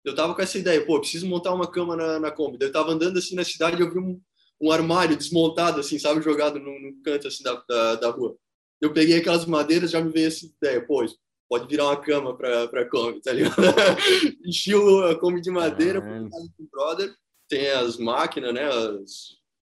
[0.04, 2.56] eu tava com essa ideia, pô, preciso montar uma cama na, na Kombi.
[2.56, 4.20] Daí eu tava andando assim na cidade, eu vi um,
[4.60, 8.36] um armário desmontado assim, sabe, jogado no, no canto assim da, da, da rua.
[8.80, 11.04] Eu peguei aquelas madeiras, já me veio essa ideia, pô,
[11.48, 13.56] pode virar uma cama para para Kombi, tá ligado?
[14.46, 14.72] Enchi
[15.10, 17.12] a Kombi de madeira, casa do brother,
[17.48, 19.36] tem as máquinas, né, as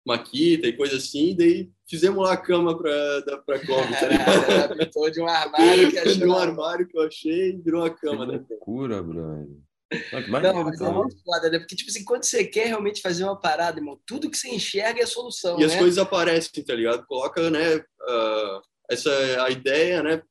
[0.07, 4.07] maquita e coisa assim, daí fizemos lá a cama para para Kombi, tá
[4.79, 5.11] ligado?
[5.12, 6.14] De um armário que achou.
[6.14, 8.45] Virou um armário que eu achei e virou a cama, né?
[8.49, 9.49] loucura, brother.
[9.92, 10.92] Não, mas é cara.
[10.92, 11.59] muito foda, né?
[11.59, 15.01] Porque, tipo assim, quando você quer realmente fazer uma parada, irmão, tudo que você enxerga
[15.01, 15.79] é a solução, E as né?
[15.79, 17.07] coisas aparecem, tá ligado?
[17.07, 19.11] Coloca, né, ah, essa
[19.45, 20.23] a ideia, né,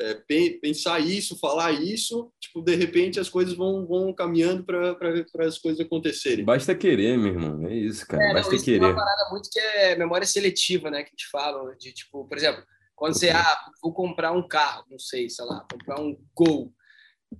[0.00, 4.96] é, pen- pensar isso, falar isso, tipo, de repente as coisas vão, vão caminhando para
[5.46, 6.44] as coisas acontecerem.
[6.44, 7.66] Basta querer, meu irmão.
[7.68, 8.22] É isso, cara.
[8.22, 8.86] É, não, Basta isso tem querer.
[8.86, 11.02] uma parada muito que é memória seletiva, né?
[11.02, 12.62] Que te falam, de tipo, por exemplo,
[12.94, 16.72] quando você, ah, vou comprar um carro, não sei, sei lá, comprar um Gol.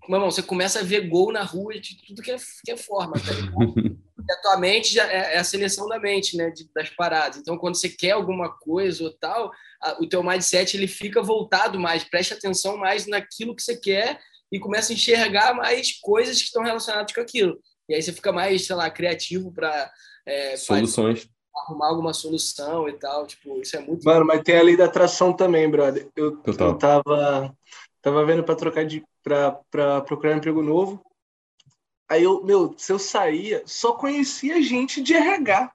[0.08, 2.76] Meu irmão, você começa a ver Gol na rua de tudo que é, que é
[2.76, 3.98] forma, tá ligado?
[4.28, 6.50] E a tua mente já é, é a seleção da mente, né?
[6.50, 7.38] de- das paradas.
[7.38, 9.50] Então, quando você quer alguma coisa ou tal,
[9.82, 14.18] a- o teu mindset ele fica voltado mais, preste atenção mais naquilo que você quer
[14.52, 17.58] e começa a enxergar mais coisas que estão relacionadas com aquilo.
[17.88, 19.90] E aí você fica mais, sei lá, criativo para
[20.56, 21.26] Soluções.
[21.56, 23.26] arrumar alguma solução e tal.
[23.26, 24.04] Tipo, isso é muito.
[24.04, 26.08] Mano, mas tem a lei da atração também, brother.
[26.14, 26.68] Eu, Total.
[26.68, 27.56] eu tava,
[28.02, 29.02] tava vendo pra trocar de.
[29.22, 29.52] Pra
[30.06, 31.02] procurar um emprego novo.
[32.08, 35.70] Aí eu, meu, se eu saía, só conhecia gente de RH.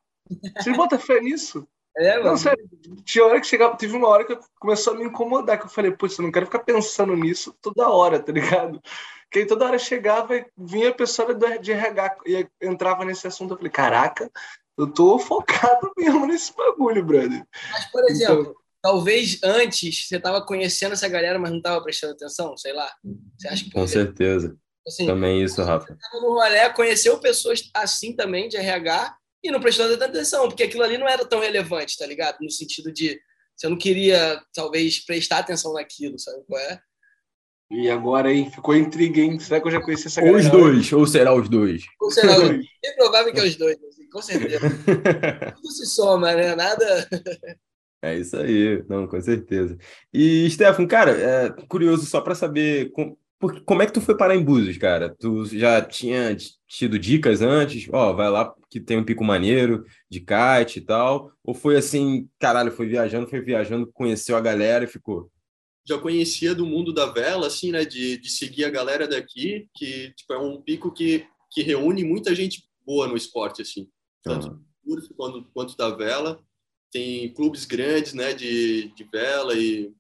[0.58, 1.68] Você bota fé nisso?
[1.96, 2.38] É, Não, mano.
[2.38, 2.68] sério.
[3.06, 5.92] Tinha hora que chegava, teve uma hora que começou a me incomodar, que eu falei,
[5.92, 8.82] putz, eu não quero ficar pensando nisso toda hora, tá ligado?
[9.30, 13.54] Que aí toda hora chegava e vinha a pessoa de RH e entrava nesse assunto.
[13.54, 14.28] Eu falei, caraca,
[14.76, 17.46] eu tô focado mesmo nesse bagulho, brother.
[17.72, 22.58] Mas, por exemplo, talvez antes você tava conhecendo essa galera, mas não tava prestando atenção,
[22.58, 22.92] sei lá.
[23.38, 24.58] Você acha que Com certeza.
[24.88, 25.98] Assim, Também isso, Rafa.
[26.14, 30.84] no rolê, conheceu pessoas assim também de RH e não prestou tanta atenção, porque aquilo
[30.84, 32.38] ali não era tão relevante, tá ligado?
[32.42, 33.20] No sentido de
[33.56, 36.80] você não queria, talvez, prestar atenção naquilo, sabe qual é?
[37.72, 39.40] E agora aí, ficou intriga, hein?
[39.40, 40.44] Será que eu já conheci essa Ou galera?
[40.46, 41.84] os dois, ou será os dois.
[42.00, 42.34] Ou será,
[42.84, 44.70] é provável que é os dois, assim, com certeza.
[45.56, 46.56] Tudo se soma, né?
[46.56, 47.10] Nada.
[48.02, 49.78] É isso aí, não, com certeza.
[50.14, 52.92] E, Stefan, cara, é, curioso só para saber
[53.44, 55.14] por- como é que tu foi parar em Búzios, cara?
[55.20, 56.36] Tu já tinha
[56.68, 57.88] tido dicas antes?
[57.92, 61.32] Ó, vai lá que tem um pico maneiro de kite e tal?
[61.44, 65.30] Ou foi assim, caralho, foi viajando, foi viajando, conheceu a galera e ficou?
[65.86, 70.14] já conhecia do mundo da vela, assim, né, de, de seguir a galera daqui, que
[70.14, 73.90] tipo, é um pico que, que reúne muita gente boa no esporte, assim,
[74.24, 76.42] tanto Ah, do surf quanto, quanto da vela.
[76.92, 79.94] Tem clubes grandes, né, de, de vela e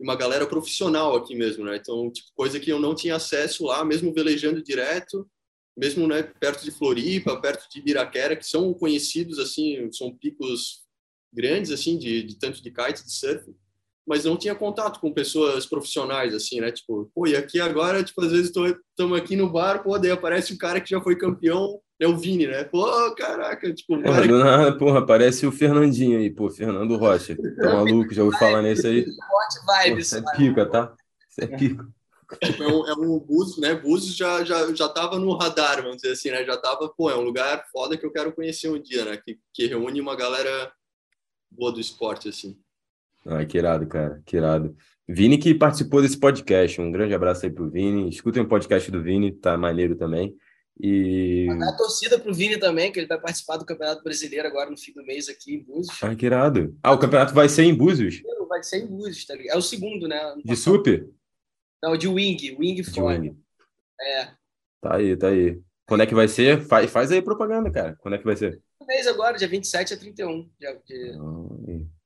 [0.00, 1.76] uma galera profissional aqui mesmo, né?
[1.76, 5.28] Então, tipo, coisa que eu não tinha acesso lá, mesmo velejando direto,
[5.76, 10.84] mesmo né, perto de Floripa, perto de Ibiraquera, que são conhecidos assim, são picos
[11.32, 13.44] grandes assim de, de tanto de kite, de surf,
[14.06, 16.72] mas não tinha contato com pessoas profissionais assim, né?
[16.72, 20.52] Tipo, pô, e aqui agora, tipo, às vezes estamos aqui no bar, pô, daí aparece
[20.52, 22.64] um cara que já foi campeão é o Vini, né?
[22.64, 24.00] Pô, caraca, tipo.
[24.02, 27.36] Porra, do nada, porra, parece o Fernandinho aí, pô, Fernando Rocha.
[27.36, 29.04] Tá maluco, já ouviu falar nesse aí?
[29.04, 30.94] Forte vibe, Isso é pica, tá?
[31.30, 31.86] Isso é pica.
[32.40, 33.74] É um, é um Búzios, né?
[33.74, 36.44] Búzios já, já, já tava no radar, vamos dizer assim, né?
[36.44, 39.16] Já tava, pô, é um lugar foda que eu quero conhecer um dia, né?
[39.16, 40.72] Que, que reúne uma galera
[41.50, 42.56] boa do esporte, assim.
[43.26, 44.74] Ah, que irado, cara, que irado.
[45.06, 48.08] Vini que participou desse podcast, um grande abraço aí pro Vini.
[48.08, 50.34] Escutem o podcast do Vini, tá maneiro também.
[50.78, 51.46] E.
[51.50, 54.92] A torcida pro Vini também, que ele vai participar do Campeonato Brasileiro agora no fim
[54.92, 56.02] do mês aqui em Búzios.
[56.02, 56.76] Ah, que irado.
[56.82, 58.22] Ah, o campeonato vai ser em Búzios?
[58.48, 59.54] Vai ser em Búzios, tá ligado?
[59.54, 60.18] É o segundo, né?
[60.44, 61.08] De super?
[61.82, 63.38] Não, de wing, wing wing.
[64.00, 64.24] É.
[64.80, 65.60] Tá aí, tá aí.
[65.86, 66.62] Quando é que vai ser?
[66.66, 67.96] Faz, faz aí propaganda, cara.
[68.00, 68.62] Quando é que vai ser?
[68.80, 71.18] Um mês agora, dia 27 a 31 de, de,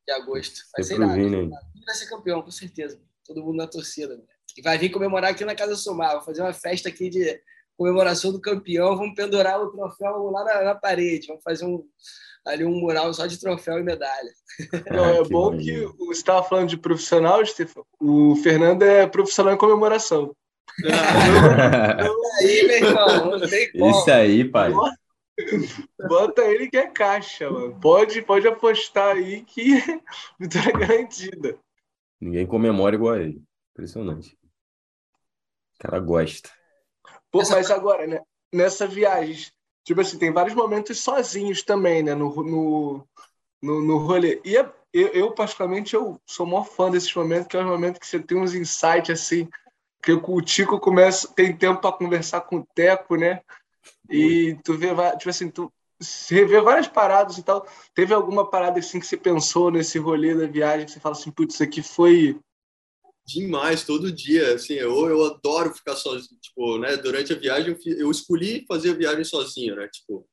[0.07, 0.61] de agosto.
[0.77, 1.15] Vai ser nada.
[1.15, 1.51] Vini
[1.85, 3.01] vai ser campeão, com certeza.
[3.27, 4.17] Todo mundo na torcida.
[4.17, 4.23] Né?
[4.57, 6.13] E vai vir comemorar aqui na Casa Somar.
[6.15, 7.41] Vou fazer uma festa aqui de
[7.77, 11.85] comemoração do campeão, vamos pendurar o troféu lá na, na parede, vamos fazer um,
[12.47, 14.31] ali um mural só de troféu e medalha.
[14.91, 17.83] Não, é bom que você estava falando de profissional, Stefan.
[18.01, 20.35] O Fernando é profissional em comemoração.
[20.79, 23.91] Isso aí, meu irmão, não tem como.
[23.91, 24.73] Isso aí, pai.
[26.09, 27.79] Bota ele que é caixa, mano.
[27.81, 29.81] Pode, pode apostar aí que
[30.39, 31.59] vitória é garantida.
[32.21, 33.43] Ninguém comemora igual a ele.
[33.73, 34.37] Impressionante.
[35.75, 36.51] O cara gosta.
[37.35, 37.57] Pô, Essa...
[37.57, 38.21] mas agora, né?
[38.53, 39.51] Nessa viagem,
[39.83, 42.15] tipo assim, tem vários momentos sozinhos também, né?
[42.15, 43.09] No, no,
[43.61, 44.41] no, no rolê.
[44.45, 47.99] E é, eu, eu, particularmente, eu sou maior fã desses momentos, que é o momento
[47.99, 49.49] que você tem uns insights, assim,
[50.01, 53.41] que o Tico começa, tem tempo para conversar com o Teco, né?
[54.09, 55.73] E tu vê, tipo assim, tu
[56.31, 57.67] revê várias paradas e tal.
[57.97, 61.33] Teve alguma parada assim que você pensou nesse rolê da viagem, que você fala assim,
[61.33, 62.39] putz, isso aqui foi
[63.27, 67.93] demais todo dia, assim, eu, eu adoro ficar sozinho, tipo, né, durante a viagem eu,
[67.97, 70.27] eu escolhi fazer a viagem sozinho, né, tipo,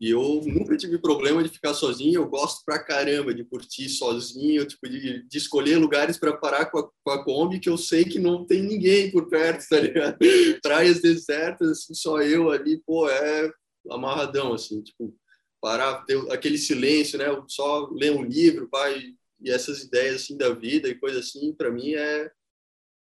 [0.00, 4.66] e eu nunca tive problema de ficar sozinho, eu gosto pra caramba de curtir sozinho,
[4.66, 8.04] tipo, de, de escolher lugares para parar com a, com a Kombi que eu sei
[8.04, 10.18] que não tem ninguém por perto, tá ligado?
[10.62, 13.50] Praias desertas, assim, só eu ali, pô, é
[13.88, 15.14] amarradão, assim, tipo,
[15.60, 19.14] parar, ter aquele silêncio, né, só ler um livro, pai,
[19.44, 22.30] e essas ideias assim da vida e coisa assim, para mim é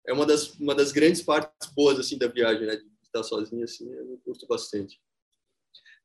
[0.07, 2.75] é uma das uma das grandes partes boas assim da viagem, né?
[2.75, 4.99] De estar sozinho assim, eu curto bastante.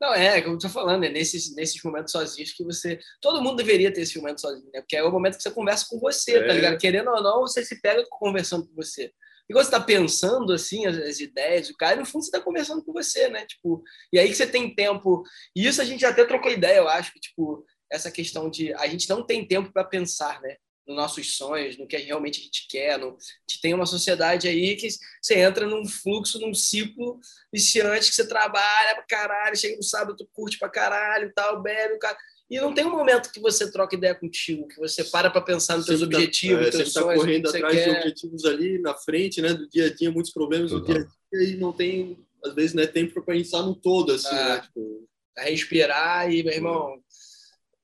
[0.00, 2.98] Não, é, como eu tô falando, é nesses, nesses momentos sozinhos que você.
[3.20, 4.80] Todo mundo deveria ter esse momento sozinho, né?
[4.80, 6.48] Porque é o momento que você conversa com você, tá é.
[6.48, 6.78] tá ligado?
[6.78, 9.12] Querendo ou não, você se pega conversando com você.
[9.46, 12.40] E quando você tá pensando, assim, as, as ideias, o cara, no fundo, você tá
[12.40, 13.44] conversando com você, né?
[13.44, 15.22] Tipo, e aí que você tem tempo.
[15.54, 18.86] E isso a gente até trocou ideia, eu acho, que, tipo, essa questão de a
[18.86, 20.56] gente não tem tempo para pensar, né?
[20.86, 22.98] Nos nossos sonhos, no que realmente a gente quer.
[22.98, 23.08] No...
[23.08, 24.88] A gente tem uma sociedade aí que
[25.20, 27.18] você entra num fluxo, num ciclo
[27.52, 31.98] viciante que você trabalha pra caralho, chega no sábado, tu curte pra caralho, tal, bebe,
[31.98, 32.16] cara.
[32.50, 35.76] E não tem um momento que você troca ideia contigo, que você para para pensar
[35.76, 37.20] nos seus objetivos, tá, é, teus você sonhos.
[37.20, 37.84] Tá correndo atrás quer.
[37.84, 39.54] de objetivos ali na frente, né?
[39.54, 42.74] Do dia a dia, muitos problemas do dia a dia, e não tem, às vezes,
[42.74, 44.60] né, tempo para pensar no todo, assim, ah, né?
[44.62, 45.08] Tipo...
[45.38, 47.00] respirar e, meu irmão,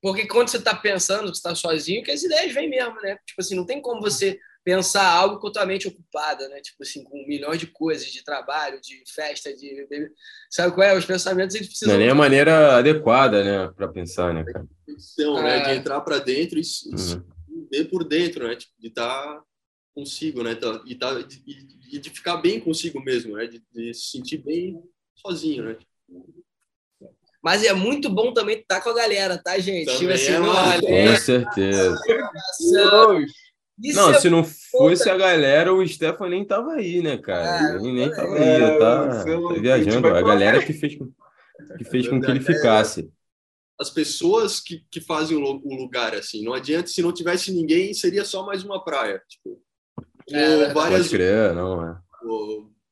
[0.01, 3.17] porque quando você está pensando que está sozinho, que as ideias vêm mesmo, né?
[3.25, 6.59] Tipo assim, não tem como você pensar algo com a tua mente ocupada, né?
[6.59, 9.87] Tipo assim, com milhões de coisas, de trabalho, de festa, de...
[10.49, 10.97] Sabe qual é?
[10.97, 11.93] Os pensamentos, eles precisam...
[11.93, 13.73] Não é nem a maneira adequada, né?
[13.75, 14.67] Para pensar, né, cara?
[14.87, 15.61] Então, né?
[15.61, 15.75] De é.
[15.75, 17.67] entrar para dentro e, uhum.
[17.71, 18.57] ver por dentro, né?
[18.57, 19.43] Tipo, de estar tá
[19.95, 20.53] consigo, né?
[20.53, 21.17] Tá, e, tá,
[21.89, 23.47] e, de ficar bem consigo mesmo, né?
[23.47, 24.83] De, de se sentir bem
[25.15, 25.77] sozinho, né?
[27.47, 29.85] Mas é muito bom também estar com a galera, tá, gente?
[29.85, 31.97] Também assim, é Com certeza.
[33.95, 37.77] não, é se não fosse a galera, o Stefan nem tava aí, né, cara?
[37.77, 39.23] É, nem, nem tava é, aí, tá, tá
[39.61, 40.07] viajando.
[40.09, 40.97] A galera que fez,
[41.77, 43.09] que fez com que ele ficasse.
[43.79, 48.25] As pessoas que, que fazem o lugar, assim, não adianta, se não tivesse ninguém, seria
[48.25, 49.23] só mais uma praia.
[49.25, 49.57] Tipo,
[50.33, 51.03] é, várias...
[51.03, 51.97] Pode crer, não é.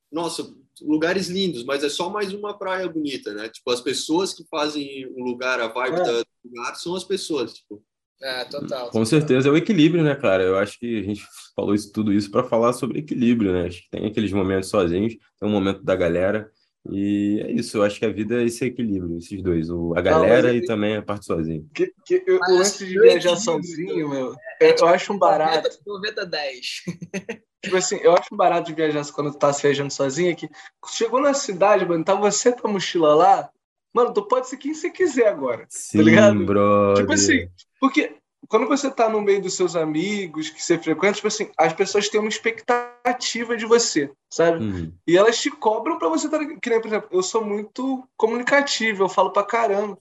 [0.10, 0.50] Nossa,
[0.82, 3.50] lugares lindos, mas é só mais uma praia bonita, né?
[3.50, 6.04] Tipo, as pessoas que fazem o lugar, a vibe é.
[6.04, 7.84] do lugar, são as pessoas, tipo.
[8.22, 8.90] É, total.
[8.92, 10.42] Com certeza é o equilíbrio, né, cara?
[10.42, 11.22] Eu acho que a gente
[11.54, 13.68] falou isso, tudo isso para falar sobre equilíbrio, né?
[13.68, 16.50] Acho que tem aqueles momentos sozinhos, tem um momento da galera,
[16.92, 20.02] E é isso, eu acho que a vida é esse equilíbrio, esses dois, o, a
[20.02, 21.64] galera não, e também a parte sozinha.
[21.74, 25.70] Que, que eu, antes de viajar sozinho, meu, é, eu, eu acho um barato.
[25.86, 26.84] 90, 10.
[27.64, 30.48] Tipo assim, eu acho um barato de viajar quando tu tá viajando sozinho, que
[30.90, 33.50] chegou na cidade, mano, tá você com a mochila lá,
[33.92, 35.62] mano, tu pode ser quem você quiser agora.
[35.62, 36.46] Tá Sim, tá ligado?
[36.46, 37.02] Brother.
[37.02, 38.16] Tipo assim, porque
[38.48, 42.10] quando você tá no meio dos seus amigos que você frequenta, tipo assim, as pessoas
[42.10, 44.64] têm uma expectativa de você, sabe?
[44.64, 44.94] Uhum.
[45.08, 46.40] E elas te cobram para você estar.
[46.40, 49.98] Tá, que nem, por exemplo, eu sou muito comunicativo, eu falo pra caramba.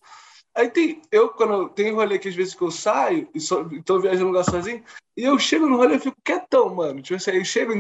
[0.55, 3.99] Aí tem, eu, quando tem rolê que às vezes que eu saio, e só, tô
[3.99, 4.85] viajando lugar sozinho,
[5.17, 7.03] e eu chego no rolê e fico quietão, mano.
[7.03, 7.73] Tipo assim, eu chego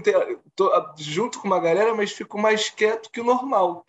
[0.57, 3.87] tô, junto com uma galera, mas fico mais quieto que o normal.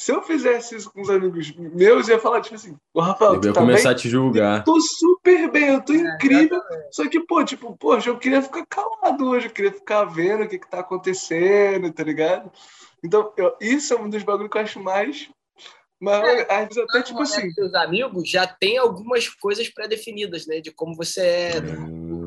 [0.00, 3.34] Se eu fizesse isso com os amigos meus, eu ia falar, tipo assim, o Rafael,
[3.34, 3.92] eu ia tá começar bem?
[3.92, 4.58] a te julgar.
[4.60, 6.58] Eu tô super bem, eu tô é, incrível.
[6.90, 10.48] Só que, pô, tipo, poxa, eu queria ficar calado hoje, eu queria ficar vendo o
[10.48, 12.50] que que tá acontecendo, tá ligado?
[13.04, 15.28] Então, eu, isso é um dos bagulhos que eu acho mais
[16.00, 17.50] mas é, às vezes até tipo assim.
[17.50, 20.58] Seus amigos já tem algumas coisas pré-definidas, né?
[20.58, 21.60] De como você é,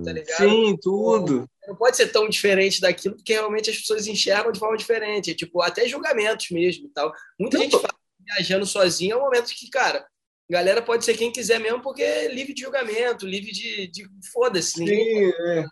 [0.03, 0.37] tá ligado?
[0.37, 1.49] Sim, tudo.
[1.67, 5.33] Não pode ser tão diferente daquilo, porque realmente as pessoas enxergam de forma diferente.
[5.33, 7.13] Tipo, até julgamentos mesmo tal.
[7.39, 10.05] Muita não, gente fala viajando sozinho é um momento que, cara,
[10.49, 13.87] galera pode ser quem quiser mesmo, porque é livre de julgamento, livre de.
[13.87, 14.85] de foda-se.
[14.85, 15.65] Sim, é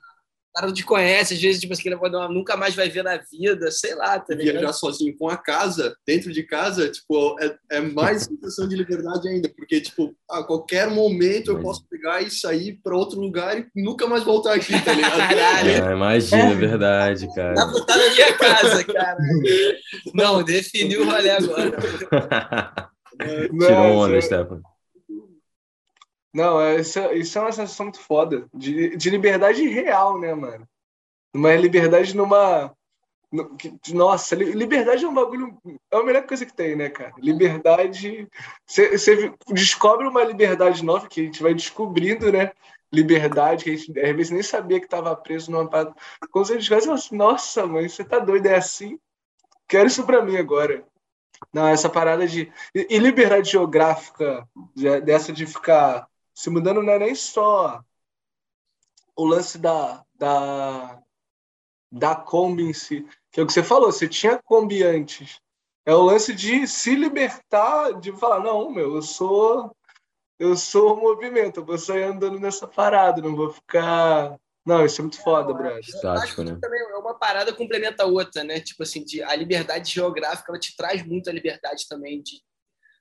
[0.54, 1.90] cara não te conhece, às vezes, tipo assim,
[2.30, 4.60] nunca mais vai ver na vida, sei lá, tá ligado?
[4.60, 9.28] Viajar sozinho com a casa, dentro de casa, tipo, é, é mais sensação de liberdade
[9.28, 13.66] ainda, porque, tipo, a qualquer momento eu posso pegar e sair para outro lugar e
[13.76, 15.18] nunca mais voltar aqui, tá ligado?
[15.30, 15.86] Caralho.
[15.86, 17.56] Ah, imagina, é verdade, cara.
[17.56, 19.18] Tá botar na minha casa, cara.
[20.14, 21.78] Não, definiu o rolê agora.
[23.22, 24.22] Tirou onda, é...
[24.22, 24.71] Stefano.
[26.34, 28.48] Não, é, isso, é, isso é uma sensação muito foda.
[28.54, 30.68] De, de liberdade real, né, mano?
[31.34, 32.74] Uma liberdade numa.
[33.32, 33.58] No,
[33.94, 35.58] nossa, liberdade é um bagulho.
[35.92, 37.14] É a melhor coisa que tem, né, cara?
[37.18, 38.28] Liberdade.
[38.66, 42.52] Você descobre uma liberdade nova que a gente vai descobrindo, né?
[42.92, 45.96] Liberdade, que a gente às vezes nem sabia que estava preso numa parada.
[46.30, 49.00] Quando você descobre, você assim, nossa, mãe, você tá doido, é assim?
[49.68, 50.86] Quero isso pra mim agora.
[51.54, 52.52] Não, essa parada de.
[52.76, 54.46] E liberdade geográfica,
[55.04, 57.84] dessa de ficar se mudando não é nem só
[59.16, 61.02] o lance da, da,
[61.92, 65.40] da Kombi em si, que é o que você falou, você tinha Kombi antes.
[65.86, 69.76] É o lance de se libertar, de falar, não, meu, eu sou
[70.42, 74.36] eu sou o movimento, eu vou sair andando nessa parada, não vou ficar.
[74.66, 75.88] Não, isso é muito foda, Brad.
[75.88, 76.58] Estático, né?
[76.60, 78.60] Também é uma parada complementa a outra, né?
[78.60, 82.42] Tipo assim, de, a liberdade geográfica ela te traz muito a liberdade também de,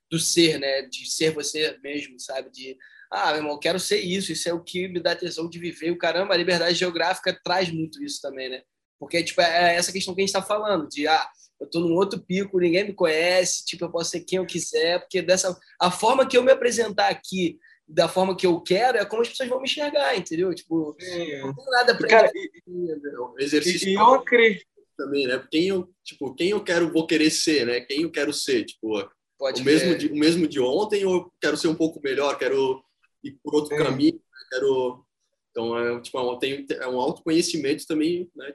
[0.07, 0.83] do ser, né?
[0.83, 2.51] De ser você mesmo, sabe?
[2.51, 2.77] De
[3.11, 5.91] ah, meu irmão, quero ser isso, isso é o que me dá tesão de viver.
[5.91, 8.61] O caramba, a liberdade geográfica traz muito isso também, né?
[8.97, 11.27] Porque tipo, é essa questão que a gente está falando, de ah,
[11.59, 14.99] eu estou num outro pico, ninguém me conhece, tipo, eu posso ser quem eu quiser,
[14.99, 19.05] porque dessa a forma que eu me apresentar aqui, da forma que eu quero, é
[19.05, 20.53] como as pessoas vão me enxergar, entendeu?
[20.55, 21.41] Tipo, é.
[21.41, 24.65] não tem nada para Cara, e, exercício e, eu acredito
[24.97, 25.45] também, né?
[25.51, 27.81] Quem eu, tipo, quem eu quero vou querer ser, né?
[27.81, 29.05] Quem eu quero ser, tipo,
[29.37, 32.37] Pode o mesmo de, o mesmo de ontem ou eu quero ser um pouco melhor,
[32.37, 32.81] quero
[33.23, 33.83] e por outro é.
[33.83, 34.15] caminho.
[34.15, 34.21] Né?
[34.51, 35.05] Quero,
[35.51, 38.53] então, é, tipo, é tem, é um autoconhecimento também, né?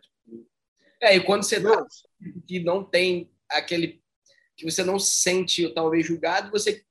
[1.01, 1.87] É, e quando você tá,
[2.47, 4.03] que não tem aquele
[4.57, 6.83] que você não se sente talvez julgado, você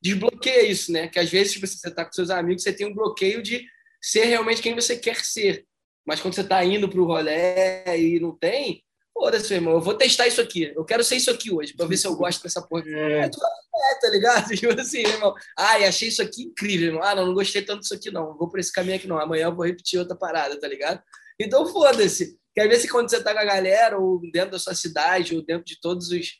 [0.00, 1.08] desbloqueia isso, né?
[1.08, 3.66] Que às vezes tipo, você está com seus amigos, você tem um bloqueio de
[4.00, 5.66] ser realmente quem você quer ser.
[6.06, 8.84] Mas quando você está indo para o rolê e não tem,
[9.18, 10.70] Foda-se, irmão, eu vou testar isso aqui.
[10.76, 12.84] Eu quero ser isso aqui hoje, pra ver se eu gosto dessa porra.
[12.86, 14.48] É, é tá ligado?
[14.54, 15.34] Tipo assim, irmão.
[15.58, 17.02] Ai, achei isso aqui incrível, irmão.
[17.02, 18.36] Ah, não, não gostei tanto disso aqui, não.
[18.36, 19.18] Vou por esse caminho aqui, não.
[19.18, 21.02] Amanhã eu vou repetir outra parada, tá ligado?
[21.40, 22.38] Então, foda-se.
[22.54, 25.42] Quer ver se quando você tá com a galera, ou dentro da sua cidade, ou
[25.42, 26.32] dentro de todos os.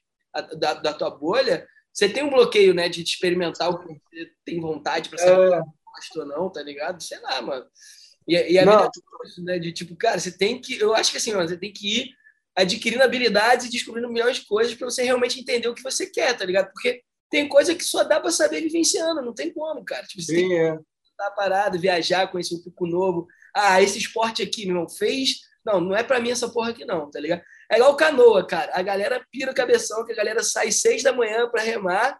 [0.58, 4.60] da, da tua bolha, você tem um bloqueio, né, de experimentar o que você tem
[4.60, 5.62] vontade pra saber é.
[6.02, 7.02] se ou não, tá ligado?
[7.02, 7.64] Sei lá, mano.
[8.28, 8.80] E, e a não.
[8.80, 8.90] vida
[9.38, 10.78] é né, de tipo, cara, você tem que.
[10.78, 12.25] Eu acho que assim, mano, você tem que ir
[12.56, 16.34] adquirindo habilidades e descobrindo milhões de coisas para você realmente entender o que você quer,
[16.36, 16.72] tá ligado?
[16.72, 20.06] Porque tem coisa que só dá para saber vivenciando, não tem como, cara.
[20.06, 20.76] Tipo, você Sim, tem é.
[20.76, 23.26] que estar parado, viajar, conhecer um pouco novo.
[23.54, 25.40] Ah, esse esporte aqui, meu irmão, fez.
[25.64, 27.42] Não, não é para mim essa porra aqui, não, tá ligado?
[27.70, 28.70] É igual canoa, cara.
[28.72, 32.18] A galera pira o cabeção, que a galera sai seis da manhã para remar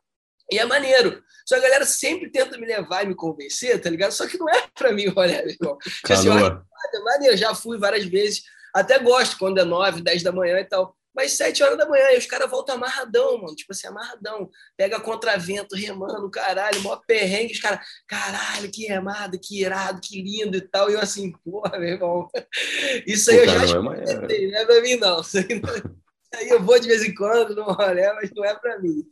[0.50, 1.22] e é maneiro.
[1.46, 4.10] Só a galera sempre tenta me levar e me convencer, tá ligado?
[4.10, 5.78] Só que não é para mim, olha, meu irmão.
[6.04, 6.46] Canoa.
[6.46, 8.42] Assim, é maneiro, já fui várias vezes
[8.80, 10.96] até gosto quando é 9, 10 da manhã e tal.
[11.14, 13.56] Mas 7 horas da manhã, e os caras voltam amarradão, mano.
[13.56, 14.50] Tipo assim, amarradão.
[14.76, 17.54] Pega contravento, remando, caralho, mó perrengue.
[17.54, 20.90] Os caras, caralho, que remado, que irado, que lindo e tal.
[20.90, 22.28] E eu assim, porra, meu irmão.
[23.06, 25.20] Isso aí Pô, eu já experimentei, não é pra mim, não.
[25.22, 25.96] Isso aí não...
[26.34, 29.02] aí eu vou de vez em quando no rolê, mas não é para mim.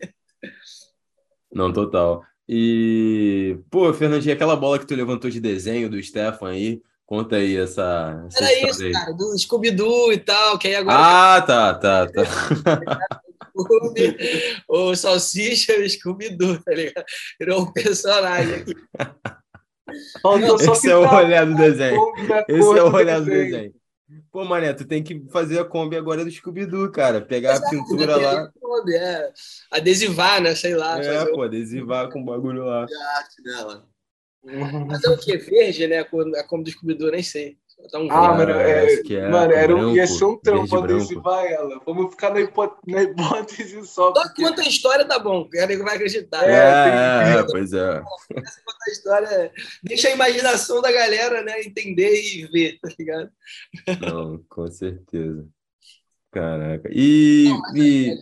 [1.50, 2.22] Não, total.
[2.46, 7.56] E, pô, Fernandinho, aquela bola que tu levantou de desenho do Stefan aí, conta aí
[7.56, 8.24] essa.
[8.28, 8.92] essa Era isso, aí.
[8.92, 10.96] cara, do Scooby-Doo e tal, que aí agora.
[10.98, 12.22] Ah, tá, tá, tá.
[14.68, 17.04] o Salsicha e o Scooby-Doo, tá ligado?
[17.38, 18.74] Virou um personagem aqui.
[20.72, 22.12] Esse é o rolê do desenho.
[22.48, 23.74] Esse é o rolê do desenho.
[24.30, 27.20] Pô, Mané, tu tem que fazer a Kombi agora do Scooby-Doo, cara.
[27.20, 28.50] Pegar Exato, a pintura lá.
[28.60, 29.32] Kombi, é.
[29.70, 30.54] Adesivar, né?
[30.54, 31.00] Sei lá.
[31.00, 32.82] É, pô, adesivar com o bagulho lá.
[32.82, 33.86] arte dela.
[34.86, 35.38] Mas é o quê?
[35.38, 36.00] Verde, né?
[36.00, 37.56] A Kombi do Scooby-Doo, nem sei.
[37.92, 41.80] Um ah, mano, é, é, mano era um, ia ser um trampo adesivar ela.
[41.84, 44.14] Vamos ficar na, hipó na hipótese só.
[44.14, 44.42] Só porque...
[44.42, 45.40] conta a história, tá bom.
[45.40, 46.48] O cara vai acreditar.
[46.48, 48.00] É, é, é, pois é.
[48.00, 49.52] Conta a história.
[49.82, 51.60] Deixa a imaginação da galera, né?
[51.62, 53.30] Entender e ver, tá ligado?
[54.00, 55.46] Não, com certeza.
[56.30, 56.88] Caraca.
[56.90, 57.48] E.
[57.48, 58.10] Não, mas, e...
[58.10, 58.14] É...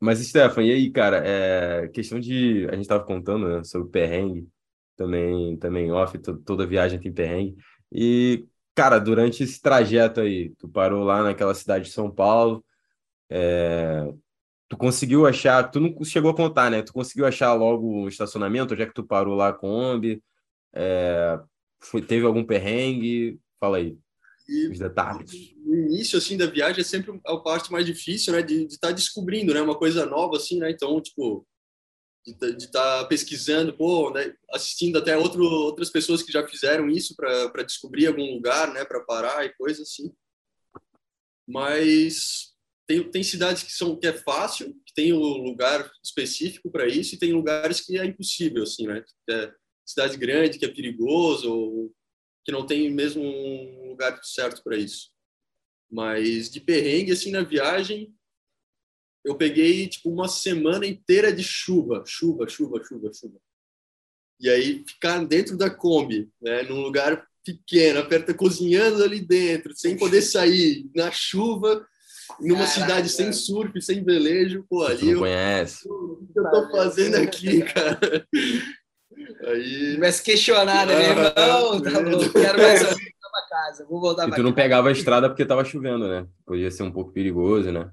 [0.00, 1.22] mas Stefan, e aí, cara?
[1.24, 1.88] É...
[1.88, 2.66] Questão de.
[2.70, 4.48] A gente tava contando né, sobre perrengue.
[4.98, 7.56] Também, também off, toda viagem tem perrengue.
[7.92, 8.44] E,
[8.74, 12.64] cara, durante esse trajeto aí, tu parou lá naquela cidade de São Paulo,
[13.30, 14.12] é...
[14.68, 16.82] tu conseguiu achar, tu não chegou a contar, né?
[16.82, 20.20] Tu conseguiu achar logo um estacionamento, já que tu parou lá com a Kombi,
[20.74, 21.38] é...
[21.80, 23.38] Foi, teve algum perrengue?
[23.60, 23.96] Fala aí,
[24.48, 25.54] e os detalhes.
[25.64, 28.42] No início, assim, da viagem é sempre a parte mais difícil, né?
[28.42, 29.60] De estar tá descobrindo, né?
[29.60, 30.70] Uma coisa nova, assim, né?
[30.72, 31.46] Então, tipo,
[32.34, 37.14] de estar tá pesquisando, pô, né, assistindo até outro, outras pessoas que já fizeram isso
[37.16, 40.12] para descobrir algum lugar, né, para parar e coisa assim.
[41.46, 42.52] Mas
[42.86, 47.14] tem, tem cidades que são que é fácil, que tem um lugar específico para isso,
[47.14, 49.04] e tem lugares que é impossível, assim, né?
[49.30, 49.52] É
[49.86, 51.94] cidade grande que é perigoso ou
[52.44, 55.10] que não tem mesmo um lugar certo para isso.
[55.90, 58.14] Mas de perrengue assim na viagem,
[59.28, 63.38] eu peguei tipo uma semana inteira de chuva, chuva, chuva, chuva, chuva.
[64.40, 69.98] E aí ficar dentro da Kombi, né, num lugar pequeno, aperta cozinhando ali dentro, sem
[69.98, 71.86] poder sair, na chuva,
[72.40, 75.86] numa Caraca, cidade sem surf, sem velejo, pô, ali não eu, conhece.
[75.88, 78.26] O que eu tô fazendo aqui, cara?
[79.46, 79.96] Aí...
[79.98, 81.32] Mas questionar, né, irmão?
[81.80, 85.44] Tá bom, quero mais pra casa, vou voltar E tu não pegava a estrada porque
[85.44, 86.26] tava chovendo, né?
[86.46, 87.90] Podia ser um pouco perigoso, né?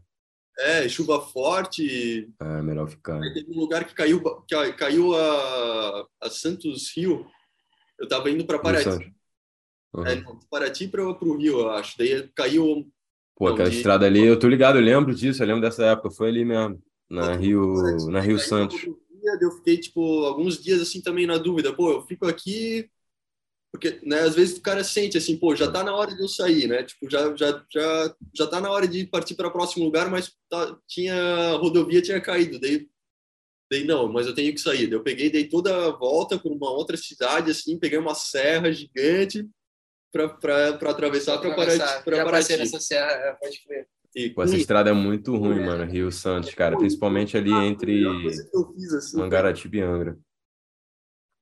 [0.58, 2.30] É, chuva forte.
[2.40, 3.20] É, melhor ficar.
[3.34, 7.26] teve um lugar que caiu, que caiu a, a Santos Rio.
[8.00, 9.14] Eu tava indo para Paraty.
[9.94, 10.06] Uhum.
[10.06, 11.98] É, Paraty para o Rio, eu acho.
[11.98, 12.90] Daí caiu.
[13.36, 13.76] Pô, aquela de...
[13.78, 16.82] estrada ali, eu tô ligado, eu lembro disso, eu lembro dessa época, foi ali mesmo,
[17.10, 17.74] na Rio,
[18.10, 18.82] na Rio Santos.
[19.42, 22.90] Eu fiquei, tipo, alguns dias assim também na dúvida, pô, eu fico aqui
[23.76, 26.30] porque, né, às vezes o cara sente assim, pô, já tá na hora de eu
[26.30, 26.82] sair, né?
[26.84, 30.34] Tipo, já já já já tá na hora de partir para o próximo lugar, mas
[30.50, 32.88] tá, tinha a rodovia tinha caído, daí
[33.70, 34.88] daí não, mas eu tenho que sair.
[34.88, 38.72] Daí eu peguei, dei toda a volta por uma outra cidade assim, peguei uma serra
[38.72, 39.46] gigante
[40.14, 42.54] para atravessar para Paraty, para Paraty.
[42.54, 43.90] essa serra, pode crer.
[44.16, 49.18] E, Pô, essa estrada é muito ruim, mano, Rio Santos, cara, principalmente ali entre assim,
[49.18, 50.18] Mangaratiba e Angra.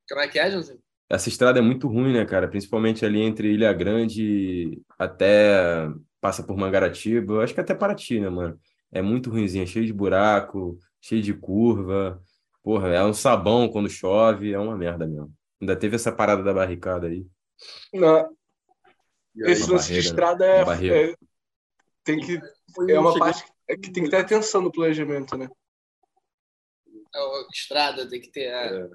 [0.08, 0.76] Como é que é, José?
[1.14, 2.48] Essa estrada é muito ruim, né, cara?
[2.48, 5.88] Principalmente ali entre Ilha Grande até
[6.20, 8.58] passa por Mangaratiba, eu acho que até Paraty, né, mano?
[8.90, 12.20] É muito ruimzinha, cheio de buraco, cheio de curva.
[12.64, 15.32] Porra, é um sabão quando chove, é uma merda mesmo.
[15.60, 17.24] Ainda teve essa parada da barricada aí.
[17.92, 18.34] Não.
[19.36, 19.98] Esse lance de né?
[20.00, 21.14] estrada é, é,
[22.02, 22.40] tem que
[22.88, 25.48] é uma parte que tem que ter atenção no planejamento, né?
[27.14, 28.46] A estrada tem que ter.
[28.46, 28.88] É.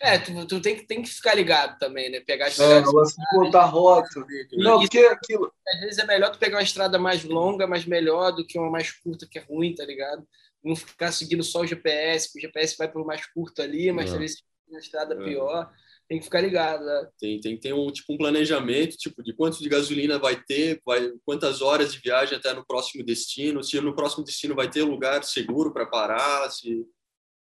[0.00, 0.14] é.
[0.14, 2.20] É, tu, tu tem, que, tem que ficar ligado também, né?
[2.20, 3.14] Pegar as é, estradas.
[3.18, 4.08] É, botar rota.
[4.52, 5.52] Não, porque é aquilo.
[5.68, 8.70] Às vezes é melhor tu pegar uma estrada mais longa, mas melhor do que uma
[8.70, 10.26] mais curta, que é ruim, tá ligado?
[10.64, 14.06] Não ficar seguindo só o GPS, porque o GPS vai pelo mais curto ali, mas
[14.06, 14.10] é.
[14.10, 14.36] talvez
[14.68, 15.24] uma estrada é.
[15.24, 15.70] pior.
[16.08, 17.08] Tem que ficar ligado, né?
[17.18, 20.80] Tem, tem que ter um, tipo, um planejamento, tipo, de quanto de gasolina vai ter,
[20.84, 24.82] vai, quantas horas de viagem até no próximo destino, se no próximo destino vai ter
[24.82, 26.84] lugar seguro para parar, se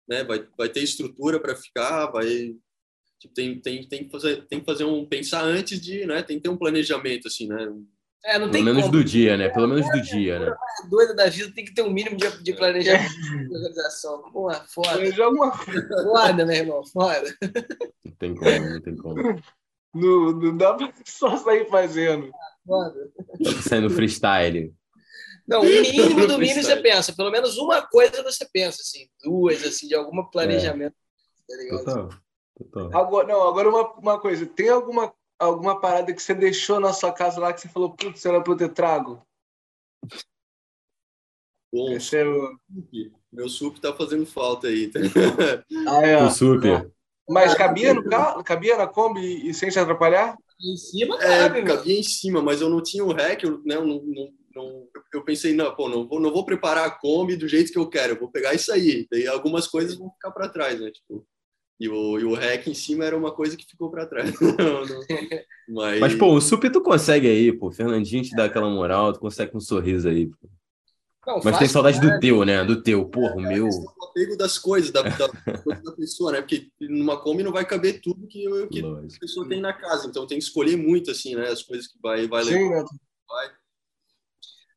[0.08, 0.24] né?
[0.24, 2.54] Vai, vai ter estrutura para ficar, vai
[3.18, 6.22] tipo, tem, tem, tem que fazer tem que fazer um pensar antes de, né?
[6.22, 7.72] Tem que ter um planejamento assim, né?
[8.24, 8.92] É, não Pelo menos como.
[8.92, 9.48] do dia, né?
[9.48, 10.52] Pelo menos do dia, né?
[10.90, 14.22] Doida da vida tem que ter um mínimo de, de planejamento de organização.
[14.32, 14.98] Porra, foda.
[16.02, 17.36] Foda, meu irmão, foda.
[18.04, 19.42] Não tem como, não tem como.
[19.94, 22.30] Não, não dá pra só sair fazendo.
[22.66, 23.10] Foda.
[23.62, 24.74] Saindo freestyle.
[25.46, 27.14] Não, o mínimo do mínimo você pensa.
[27.14, 29.08] Pelo menos uma coisa você pensa, assim.
[29.22, 30.94] Duas, assim, de algum planejamento.
[31.50, 31.68] É.
[31.68, 32.08] Tá Total.
[32.58, 33.00] Total.
[33.00, 34.46] Agora, não, agora uma, uma coisa.
[34.46, 38.24] Tem alguma, alguma parada que você deixou na sua casa lá que você falou, putz,
[38.24, 39.22] era pra eu ter trago?
[41.72, 42.58] Bom, Esse é o...
[43.32, 44.90] Meu sup tá fazendo falta aí.
[45.86, 46.22] Ah, é.
[46.22, 46.64] O sup.
[47.28, 48.42] Mas cabia no carro?
[48.42, 50.36] Cabia na Kombi e sem se atrapalhar?
[50.62, 53.74] Em cima, é, cabe, cabia em cima, mas eu não tinha o REC, eu, né,
[53.74, 57.36] eu, não, não, não, eu pensei, não, pô, não vou, não vou preparar a Kombi
[57.36, 59.06] do jeito que eu quero, eu vou pegar isso aí.
[59.10, 60.90] Daí algumas coisas vão ficar para trás, né?
[60.90, 61.26] Tipo,
[61.78, 64.32] e o, e o REC em cima era uma coisa que ficou para trás.
[65.68, 66.00] mas...
[66.00, 67.70] mas, pô, o Sup tu consegue aí, pô.
[67.70, 70.48] Fernandinho te dá aquela moral, tu consegue um sorriso aí, pô.
[71.26, 72.64] Não, Mas tem saudade do teu, né?
[72.64, 73.66] Do teu, porra, o meu.
[73.66, 75.26] O apego das coisas, da, da,
[75.84, 76.40] da, pessoa, né?
[76.40, 80.06] Porque numa Kombi não vai caber tudo que, que a pessoa tem na casa.
[80.06, 81.48] Então tem que escolher muito, assim, né?
[81.48, 82.84] As coisas que vai, vai Sim, levar.
[82.84, 82.88] Né?
[83.28, 83.50] Vai.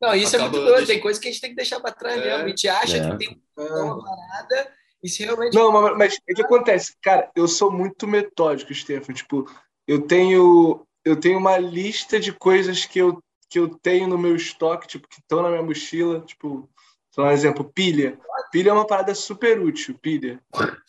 [0.01, 0.77] Não, isso Acaba é muito doido.
[0.77, 0.93] Deixa...
[0.93, 2.25] Tem coisa que a gente tem que deixar para trás é.
[2.25, 2.43] mesmo.
[2.43, 3.11] A gente acha é.
[3.11, 4.73] que tem uma parada
[5.03, 5.53] e se realmente.
[5.53, 6.95] Não, mas, mas o que acontece?
[7.01, 9.13] Cara, eu sou muito metódico, Stefan.
[9.13, 9.49] Tipo,
[9.87, 14.35] eu tenho, eu tenho uma lista de coisas que eu que eu tenho no meu
[14.35, 16.69] estoque, tipo, que estão na minha mochila, tipo,
[17.09, 18.19] só um exemplo, pilha.
[18.51, 20.39] Pilha é uma parada super útil, pilha.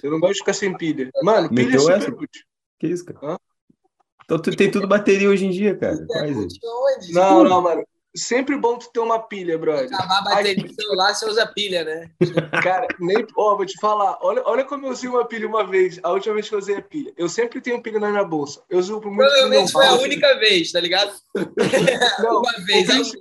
[0.02, 1.10] Eu não gosto de ficar sem pilha.
[1.22, 2.10] Mano, pilha é Meteu é super essa?
[2.10, 2.44] útil.
[2.78, 3.18] Que isso, cara?
[3.22, 3.38] Hã?
[4.24, 6.06] Então tu tem tudo bateria hoje em dia, cara.
[6.06, 6.48] Quase.
[7.12, 7.82] Não, não, mano.
[8.14, 9.86] Sempre bom tu ter uma pilha, brother.
[9.94, 12.10] Acabar a bateria do celular, você usa pilha, né?
[12.62, 13.24] Cara, nem.
[13.36, 14.18] Ó, oh, vou te falar.
[14.20, 16.00] Olha, olha como eu usei uma pilha uma vez.
[16.02, 17.12] A última vez que eu usei a pilha.
[17.16, 18.62] Eu sempre tenho pilha na minha bolsa.
[18.68, 21.12] Eu uso por muito Provavelmente foi a única vez, tá ligado?
[22.18, 23.12] Não, uma vez.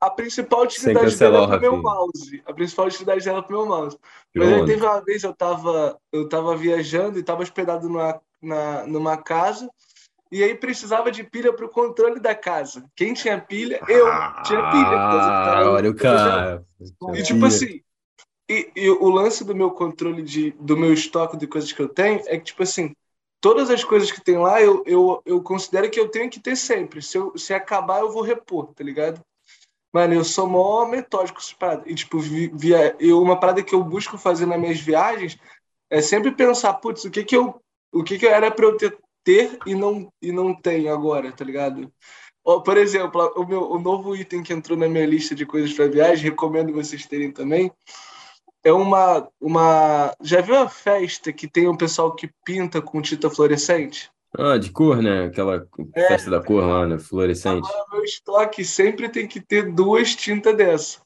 [0.00, 2.42] A, a principal utilidade dela é pro meu mouse.
[2.44, 3.98] A principal utilidade dela é pro meu mouse.
[4.34, 8.86] Mas aí teve uma vez eu tava, eu tava viajando e tava hospedado numa, na,
[8.86, 9.70] numa casa.
[10.34, 12.84] E aí precisava de pilha para o controle da casa.
[12.96, 13.80] Quem tinha pilha?
[13.86, 14.06] Eu
[14.42, 14.98] tinha pilha.
[14.98, 16.66] Ah, olha o cara.
[17.14, 17.80] E tipo assim,
[18.50, 21.88] e, e, o lance do meu controle de, do meu estoque de coisas que eu
[21.88, 22.92] tenho é que, tipo assim,
[23.40, 26.56] todas as coisas que tem lá, eu, eu, eu considero que eu tenho que ter
[26.56, 27.00] sempre.
[27.00, 29.20] Se, eu, se acabar, eu vou repor, tá ligado?
[29.92, 31.84] Mano, eu sou mó metódico com parada.
[31.86, 35.38] E, tipo, via, eu, uma parada que eu busco fazer nas minhas viagens
[35.88, 37.62] é sempre pensar, putz, o que que eu,
[37.92, 41.44] o que que era para eu ter ter e não, e não tem agora, tá
[41.44, 41.90] ligado?
[42.44, 45.88] Por exemplo, o, meu, o novo item que entrou na minha lista de coisas para
[45.88, 47.72] viagem, recomendo vocês terem também,
[48.62, 50.14] é uma, uma.
[50.22, 54.10] Já viu a festa que tem um pessoal que pinta com tinta fluorescente?
[54.36, 55.26] Ah, de cor, né?
[55.26, 56.98] Aquela é, festa da cor lá, né?
[56.98, 57.68] Fluorescente.
[57.68, 61.00] Agora, meu estoque sempre tem que ter duas tintas dessa.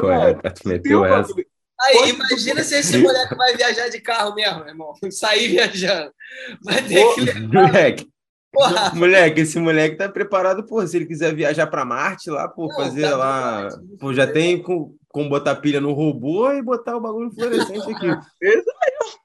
[0.00, 1.34] Correto, meteu essa.
[1.80, 4.92] Aí, imagina se esse moleque vai viajar de carro mesmo, irmão.
[5.10, 6.12] Sair viajando.
[6.62, 7.40] Vai ter que levar.
[7.52, 8.14] Moleque.
[8.52, 8.94] Porra.
[8.94, 13.10] Moleque, esse moleque tá preparado, pô, se ele quiser viajar para Marte lá, por fazer
[13.10, 13.68] tá lá,
[13.98, 18.06] pô, já tem com, com botar pilha no robô e botar o bagulho fluorescente aqui.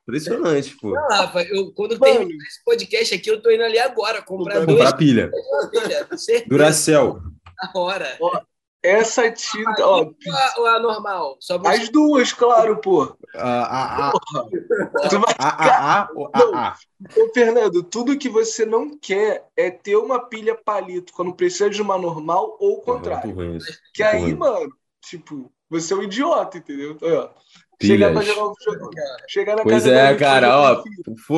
[0.02, 0.96] Impressionante, pô.
[0.96, 4.94] Não, Rafa, eu, quando tem esse podcast aqui, eu tô indo ali agora comprar, comprar
[4.94, 5.30] pilha.
[5.72, 6.08] pilha
[6.48, 7.22] Duracell.
[7.62, 8.18] Na hora.
[8.20, 8.42] Ó,
[8.82, 10.10] essa tinta, ó.
[10.58, 11.38] Ou a normal?
[11.40, 13.16] Só As duas, claro, pô.
[13.36, 14.14] A, a, a.
[15.38, 16.78] A,
[17.18, 21.82] Ô, Fernando, tudo que você não quer é ter uma pilha palito quando precisa de
[21.82, 23.34] uma normal ou o contrário.
[23.94, 24.70] Que aí, mano,
[25.02, 26.98] tipo, você é um idiota, entendeu?
[27.02, 27.30] Ó,
[27.82, 28.54] chegar pra jogar um
[29.28, 30.84] Chegar na pois é, cara, ó.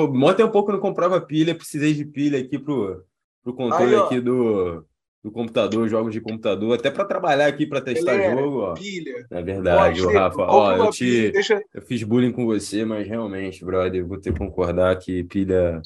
[0.08, 3.04] Mó um pouco não comprava pilha, precisei de pilha aqui pro,
[3.44, 4.86] pro controle aí, aqui do
[5.24, 8.74] do computador, jogos de computador, até para trabalhar aqui para testar Galera, jogo, ó.
[8.74, 9.28] Pilha.
[9.30, 10.42] É verdade, Pode, Rafa.
[10.42, 11.64] Ó, eu te deixa...
[11.74, 15.82] eu fiz bullying com você, mas realmente, brother, vou ter que concordar que pilha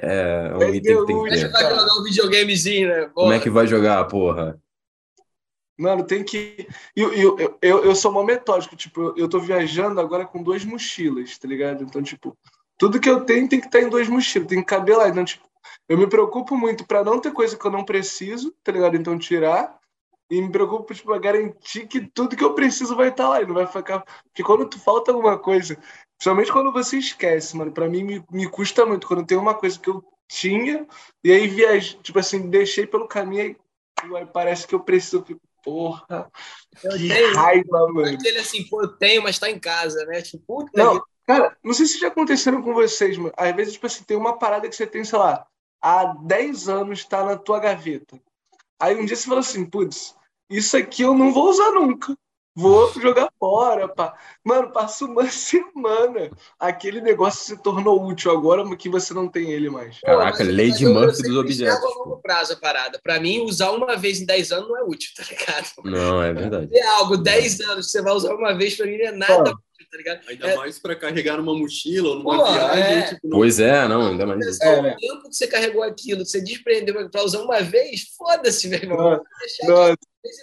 [0.00, 1.50] é um é item que tem que ter.
[1.50, 3.00] Vai jogar um videogamezinho, né?
[3.00, 3.12] Porra.
[3.12, 4.58] Como é que vai jogar, porra?
[5.76, 6.66] Mano, tem que.
[6.94, 11.36] Eu, eu, eu, eu sou uma metódico, tipo, eu tô viajando agora com duas mochilas,
[11.38, 11.82] tá ligado?
[11.82, 12.36] Então, tipo,
[12.78, 15.08] tudo que eu tenho tem que estar em duas mochilas, tem que caber lá.
[15.08, 15.44] Então, tipo,
[15.88, 18.96] eu me preocupo muito para não ter coisa que eu não preciso, tá ligado?
[18.96, 19.80] Então tirar.
[20.30, 23.46] E me preocupo, tipo, garantir que tudo que eu preciso vai estar tá lá e
[23.46, 24.02] não vai ficar.
[24.24, 25.76] Porque quando tu falta alguma coisa,
[26.16, 29.06] principalmente quando você esquece, mano, para mim me, me custa muito.
[29.06, 30.86] Quando tem uma coisa que eu tinha
[31.22, 33.54] e aí viajei, tipo assim, deixei pelo caminho
[34.04, 35.22] e aí parece que eu preciso.
[35.62, 36.30] porra,
[36.82, 38.16] eu que tenho, raiva, mano.
[38.16, 40.22] Aquele assim, pô, eu tenho, mas tá em casa, né?
[40.22, 43.34] Tipo, puta não, cara, não sei se já aconteceram com vocês, mano.
[43.36, 45.46] Às vezes, tipo assim, tem uma parada que você tem, sei lá,
[45.82, 48.18] há 10 anos está na tua gaveta.
[48.80, 50.14] Aí um dia você fala assim, putz,
[50.48, 52.16] isso aqui eu não vou usar nunca.
[52.54, 54.14] Vou jogar fora, pá.
[54.44, 56.30] Mano, passa uma semana.
[56.60, 59.98] Aquele negócio se tornou útil agora, que você não tem ele mais.
[60.00, 61.82] Caraca, lei de Murphy dos objetos.
[61.82, 63.00] a longo prazo a parada.
[63.02, 65.72] Pra mim, usar uma vez em 10 anos não é útil, tá ligado?
[65.84, 66.76] Não, é verdade.
[66.76, 69.54] É algo, 10 anos, você vai usar uma vez, pra mim não é nada
[69.92, 70.20] tá ligado?
[70.26, 70.56] Ainda é...
[70.56, 72.82] mais para carregar numa mochila ou numa Pô, viagem.
[72.82, 73.02] É...
[73.02, 73.38] Tipo, não...
[73.38, 74.64] Pois é, não, ainda mais isso.
[74.64, 78.68] É, o tempo que você carregou aquilo, que você desprendeu para usar uma vez, foda-se,
[78.68, 79.22] meu irmão.
[79.64, 79.96] Não, não,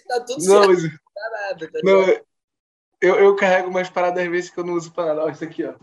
[0.07, 0.97] tá tudo não, certo.
[1.15, 2.01] Tá nada, tá não,
[3.01, 5.31] eu, eu carrego umas paradas às vezes que eu não uso para nada.
[5.31, 5.73] Isso aqui, ó.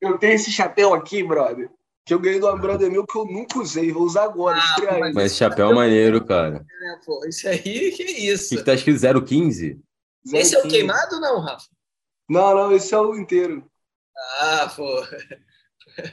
[0.00, 1.70] Eu tenho esse chapéu aqui, brother,
[2.04, 4.58] que eu ganhei de uma brother meu que eu nunca usei, vou usar agora.
[4.58, 6.64] Ah, mas, mas chapéu é maneiro, cara.
[6.82, 8.54] É, pô, isso aí, que isso?
[8.54, 9.80] O que tá escrito 015?
[10.32, 11.66] Esse é o queimado ou não, Rafa?
[12.28, 13.68] Não, não, esse é o inteiro.
[14.40, 14.84] Ah, pô.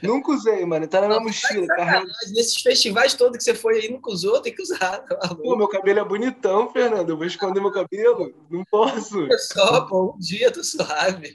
[0.02, 0.88] Nunca usei, mano.
[0.88, 1.66] Tá na minha mochila.
[1.66, 2.06] Carrega...
[2.32, 4.98] Nesses festivais todos que você foi aí, nunca usou, tem que usar.
[5.00, 7.10] Tá pô, meu cabelo é bonitão, Fernando.
[7.10, 8.34] Eu vou esconder meu cabelo?
[8.50, 9.26] Não posso.
[9.30, 11.34] É só, pô, um dia tô suave.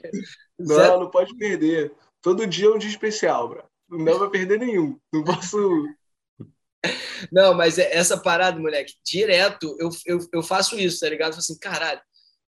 [0.58, 1.94] Não, não pode perder.
[2.20, 3.64] Todo dia é um dia especial, bro.
[3.88, 4.98] Não dá pra perder nenhum.
[5.12, 5.58] Não posso.
[7.30, 11.28] Não, mas é essa parada, moleque, direto eu, eu, eu faço isso, tá ligado?
[11.28, 12.00] Eu falo assim, caralho,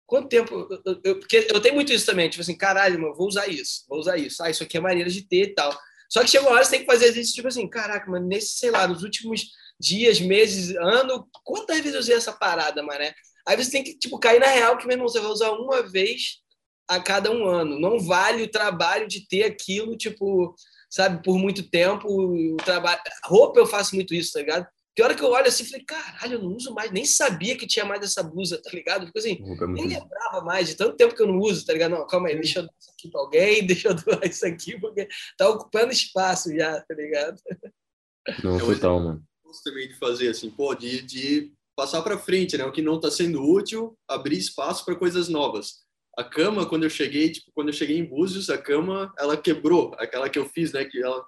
[0.10, 0.68] quanto tempo.
[0.84, 3.86] Eu, eu, porque eu tenho muito isso também, tipo assim, caralho, mano, vou usar isso,
[3.88, 4.44] vou usar isso.
[4.44, 5.72] Ah, isso aqui é maneira de ter e tal.
[6.10, 8.58] Só que chega uma hora você tem que fazer exercício, tipo assim, caraca, mano, nesse,
[8.58, 9.46] sei lá, nos últimos
[9.80, 13.14] dias, meses, ano, quantas vezes eu usei essa parada, mané?
[13.48, 15.84] Aí você tem que, tipo, cair na real que, meu irmão, você vai usar uma
[15.84, 16.40] vez
[16.88, 17.80] a cada um ano.
[17.80, 20.56] Não vale o trabalho de ter aquilo, tipo,
[20.90, 22.08] sabe, por muito tempo.
[22.08, 23.00] O trabalho...
[23.26, 24.68] Roupa eu faço muito isso, tá ligado?
[25.00, 27.66] Que hora que eu olho assim, falei, caralho, eu não uso mais, nem sabia que
[27.66, 29.06] tinha mais essa blusa, tá ligado?
[29.06, 31.92] Porque assim, é nem lembrava mais de tanto tempo que eu não uso, tá ligado?
[31.92, 34.78] Não, calma aí, deixa eu dar isso aqui pra alguém, deixa eu doar isso aqui,
[34.78, 37.40] porque tá ocupando espaço já, tá ligado?
[38.44, 39.24] Não, total, mano.
[39.42, 42.66] Gosto também de fazer assim, pô, de, de passar para frente, né?
[42.66, 45.76] O que não tá sendo útil, abrir espaço para coisas novas.
[46.18, 49.96] A cama, quando eu cheguei, tipo, quando eu cheguei em Búzios, a cama, ela quebrou,
[49.98, 50.84] aquela que eu fiz, né?
[50.84, 51.26] Que ela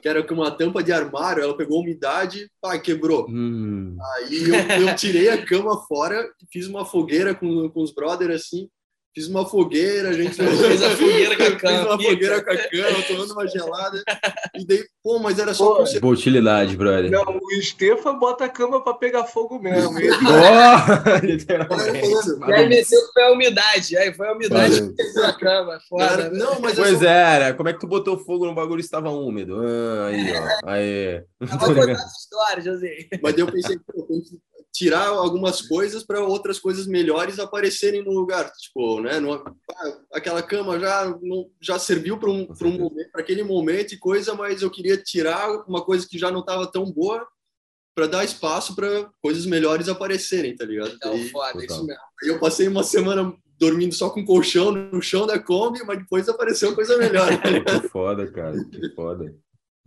[0.00, 3.26] que era com uma tampa de armário, ela pegou umidade, pá, quebrou.
[3.28, 3.96] Hum.
[4.16, 8.68] Aí eu, eu, tirei a cama fora, fiz uma fogueira com, com os brothers assim,
[9.12, 11.78] Fiz uma fogueira, a gente fez a fogueira com a cama.
[11.78, 14.04] Fiz uma fogueira com a cama, tomando uma gelada.
[14.54, 17.10] E daí, pô, mas era só pô, Boa utilidade, brother.
[17.10, 19.98] Não, o Stefan bota a cama pra pegar fogo mesmo.
[20.00, 20.10] e
[22.52, 23.96] aí desceu foi a umidade.
[23.96, 25.80] Aí foi a umidade que fez a cama.
[25.88, 26.38] Foda, né?
[26.38, 27.04] não, mas pois só...
[27.04, 27.52] era.
[27.54, 29.60] Como é que tu botou fogo no bagulho estava úmido?
[29.60, 30.70] Ah, aí, ó.
[30.70, 31.24] Aí.
[31.40, 33.08] vou contar essa história, José.
[33.20, 34.38] Mas eu pensei, pô, tem que
[34.72, 38.50] tirar algumas coisas para outras coisas melhores aparecerem no lugar.
[38.52, 39.18] Tipo, né?
[39.18, 43.92] No, ah, aquela cama já não, já serviu para um, um momento, para aquele momento
[43.92, 47.26] e coisa, mas eu queria tirar uma coisa que já não estava tão boa
[47.94, 50.92] para dar espaço para coisas melhores aparecerem, tá ligado?
[50.94, 52.02] Então, aí, foda, isso mesmo.
[52.22, 56.74] Eu passei uma semana dormindo só com colchão no chão da Kombi, mas depois apareceu
[56.74, 57.28] coisa melhor.
[57.82, 59.34] que foda, cara, que foda.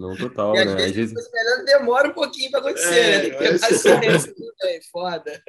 [0.03, 0.83] Não, total, e, né?
[0.83, 1.13] Às vezes...
[1.31, 3.19] melhor demora um pouquinho para acontecer, é, né?
[3.21, 5.43] Tem que ter paciência também, foda.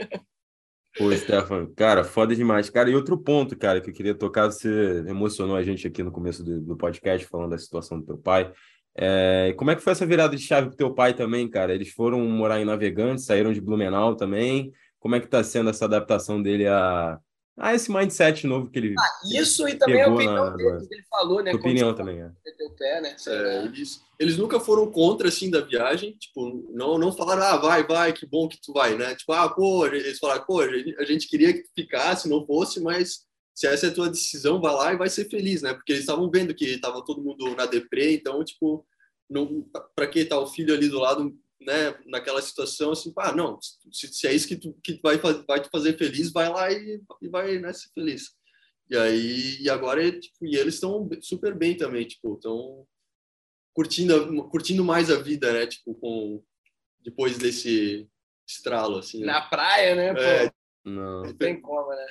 [0.97, 2.71] Pô, Stefan, cara, foda demais.
[2.71, 6.13] Cara, e outro ponto, cara, que eu queria tocar, você emocionou a gente aqui no
[6.13, 8.53] começo do, do podcast, falando da situação do teu pai.
[8.97, 11.75] É, como é que foi essa virada de chave pro teu pai também, cara?
[11.75, 14.73] Eles foram morar em Navegantes, saíram de Blumenau também.
[15.01, 17.19] Como é que tá sendo essa adaptação dele a,
[17.57, 18.95] ah, esse mindset novo que ele.
[18.99, 21.55] Ah, isso e também a opinião na, dele, que ele falou, né?
[21.55, 22.31] Opinião também, é.
[22.77, 23.15] Pé, né?
[23.29, 26.13] É, eles, eles nunca foram contra, assim, da viagem.
[26.19, 29.15] Tipo, não, não falaram, ah, vai, vai, que bom que tu vai, né?
[29.15, 33.25] Tipo, ah, pô, eles falaram, pô, a gente queria que tu ficasse, não fosse, mas
[33.55, 35.73] se essa é a tua decisão, vai lá e vai ser feliz, né?
[35.73, 38.85] Porque eles estavam vendo que estava todo mundo na deprê, então, tipo,
[39.31, 41.33] não, para que tá o filho ali do lado
[41.65, 43.59] né, naquela situação assim, ah, não,
[43.93, 47.01] se, se, é isso que, tu, que vai, vai te fazer feliz, vai lá e,
[47.23, 48.31] e vai né, ser feliz.
[48.91, 52.87] E aí, e agora, tipo, e eles estão super bem também, tipo, estão
[53.73, 56.43] curtindo, curtindo mais a vida, né, tipo, com,
[57.03, 58.09] depois desse
[58.47, 59.21] estralo, assim.
[59.21, 59.27] Né?
[59.27, 60.53] Na praia, né, é,
[60.85, 61.23] Não.
[61.23, 62.07] não tem como, né.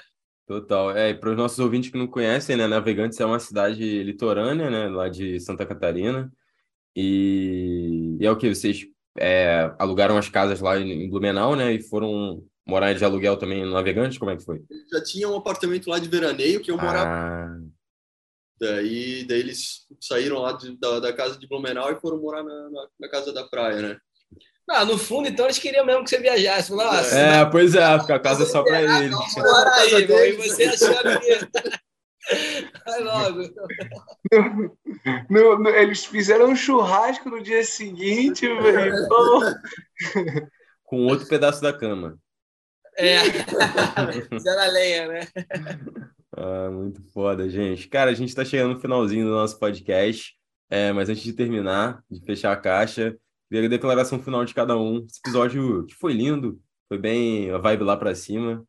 [0.46, 0.92] Total.
[0.92, 4.88] É, para os nossos ouvintes que não conhecem, né, Navegantes é uma cidade litorânea, né,
[4.90, 6.32] lá de Santa Catarina.
[6.96, 8.86] E, e é o que vocês
[9.18, 11.74] é, alugaram as casas lá em Blumenau, né?
[11.74, 14.20] E foram morar de aluguel também no Navegante?
[14.20, 14.62] Como é que foi?
[14.92, 17.10] Já tinha um apartamento lá de veraneio que eu morava.
[17.10, 17.60] Ah.
[18.60, 22.70] Daí, daí eles saíram lá de, da, da, casa de Blumenau e foram morar na,
[22.70, 23.98] na, na casa da praia, né?
[24.70, 26.72] Ah, no fundo, então eles queriam mesmo que você viajasse.
[26.72, 29.14] Nossa, é, pois é, porque a casa é só para eles.
[29.36, 31.74] Bora aí, irmão, e você achando que.
[32.86, 33.42] Vai logo.
[35.30, 38.96] No, no, eles fizeram um churrasco no dia seguinte, velho.
[40.84, 42.18] Com outro pedaço da cama.
[42.96, 43.18] É.
[44.30, 45.20] Fizeram lenha, né?
[46.36, 47.88] Ah, muito foda, gente.
[47.88, 50.34] Cara, a gente está chegando no finalzinho do nosso podcast.
[50.70, 53.16] É, mas antes de terminar, de fechar a caixa,
[53.48, 55.06] queria a declaração final de cada um.
[55.06, 58.66] Esse episódio que foi lindo, foi bem a vibe lá para cima.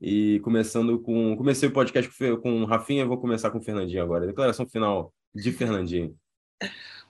[0.00, 1.36] E começando com.
[1.36, 4.26] Comecei o podcast com, o Rafinha, vou começar com o Fernandinho agora.
[4.26, 6.16] Declaração final de Fernandinho.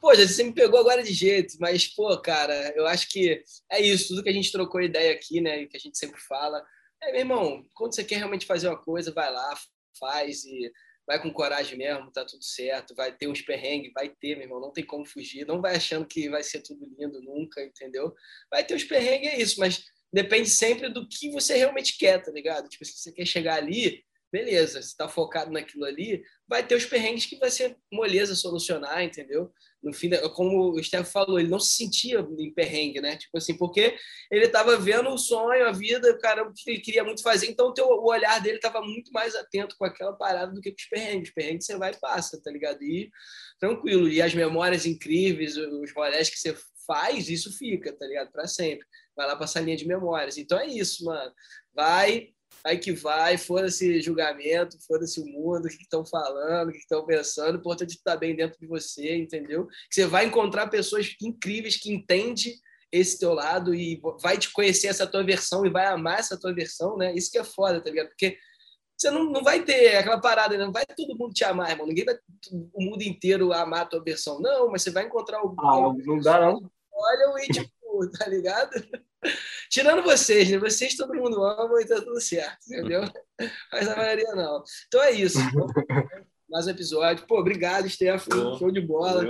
[0.00, 4.08] Pô, você me pegou agora de jeito, mas, pô, cara, eu acho que é isso,
[4.08, 6.64] tudo que a gente trocou ideia aqui, né, que a gente sempre fala.
[7.02, 9.58] É, meu irmão, quando você quer realmente fazer uma coisa, vai lá,
[9.98, 10.70] faz e
[11.06, 14.60] vai com coragem mesmo, tá tudo certo, vai ter uns perrengues, vai ter, meu irmão,
[14.60, 18.14] não tem como fugir, não vai achando que vai ser tudo lindo nunca, entendeu?
[18.50, 22.30] Vai ter uns perrengues, é isso, mas depende sempre do que você realmente quer, tá
[22.30, 22.68] ligado?
[22.68, 26.84] Tipo, se você quer chegar ali, beleza, você tá focado naquilo ali, vai ter os
[26.84, 29.50] perrengues que vai ser moleza solucionar, entendeu?
[29.82, 33.16] No fim, como o Stefano falou, ele não se sentia em perrengue, né?
[33.16, 33.96] Tipo assim, porque
[34.30, 37.72] ele estava vendo o sonho, a vida, o cara que ele queria muito fazer, então
[37.76, 41.28] o, olhar dele estava muito mais atento com aquela parada do que com os perrengues.
[41.28, 42.82] Os perrengues você vai e passa, tá ligado?
[42.82, 43.10] E
[43.58, 44.08] tranquilo.
[44.08, 46.54] E as memórias incríveis, os rolés que você
[46.88, 48.32] faz, isso fica, tá ligado?
[48.32, 48.86] Para sempre.
[49.14, 50.38] Vai lá passar linha de memórias.
[50.38, 51.30] Então é isso, mano.
[51.74, 52.30] Vai,
[52.64, 57.04] aí que vai, foda-se julgamento, foda-se o mundo, o que estão falando, o que estão
[57.04, 59.66] pensando, o importante é estar bem dentro de você, entendeu?
[59.66, 62.58] Que você vai encontrar pessoas incríveis que entendem
[62.90, 66.54] esse teu lado e vai te conhecer essa tua versão e vai amar essa tua
[66.54, 67.14] versão, né?
[67.14, 68.08] Isso que é foda, tá ligado?
[68.08, 68.38] Porque
[68.98, 70.64] você não, não vai ter aquela parada, né?
[70.64, 71.86] não vai todo mundo te amar, irmão.
[71.86, 72.18] Ninguém vai
[72.50, 74.40] o mundo inteiro amar a tua versão.
[74.40, 75.54] Não, mas você vai encontrar o.
[75.60, 76.68] Ah, não dá, não.
[76.98, 78.70] Olha e tipo, tá ligado?
[79.70, 80.58] Tirando vocês, né?
[80.58, 83.02] Vocês todo mundo ama e tá tudo certo, entendeu?
[83.72, 84.62] Mas a maioria não.
[84.86, 85.38] Então é isso.
[86.48, 87.26] Mais um episódio.
[87.26, 88.58] Pô, obrigado, Stefano.
[88.58, 89.24] Show de bola.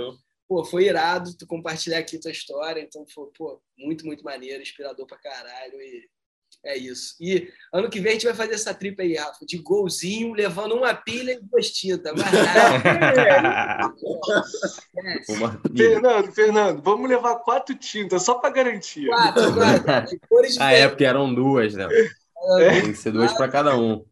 [0.47, 2.81] Pô, foi irado tu compartilhar aqui tua história.
[2.81, 5.79] Então, foi, pô, muito, muito maneiro, inspirador pra caralho.
[5.79, 6.09] E
[6.63, 7.15] é isso.
[7.21, 10.75] E ano que vem a gente vai fazer essa tripa aí, Rafa, de golzinho, levando
[10.75, 12.13] uma pilha e duas tintas.
[14.95, 15.23] é.
[15.77, 19.07] Fernando, Fernando, vamos levar quatro tintas só para garantir.
[19.07, 20.17] Quatro, quatro.
[20.59, 21.87] ah, é, porque eram duas, né?
[22.59, 22.81] É.
[22.81, 24.05] Tem que ser duas para cada um.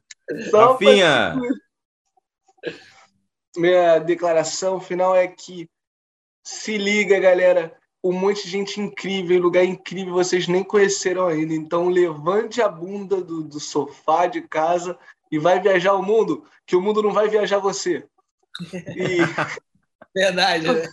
[0.49, 1.35] Só Rafinha!
[3.55, 5.69] Minha declaração final é que
[6.43, 11.53] se liga, galera um monte de gente incrível, lugar incrível, vocês nem conheceram ainda.
[11.53, 14.97] Então, levante a bunda do, do sofá de casa
[15.31, 18.07] e vai viajar o mundo, que o mundo não vai viajar você.
[18.95, 19.17] E...
[20.15, 20.87] Verdade, né?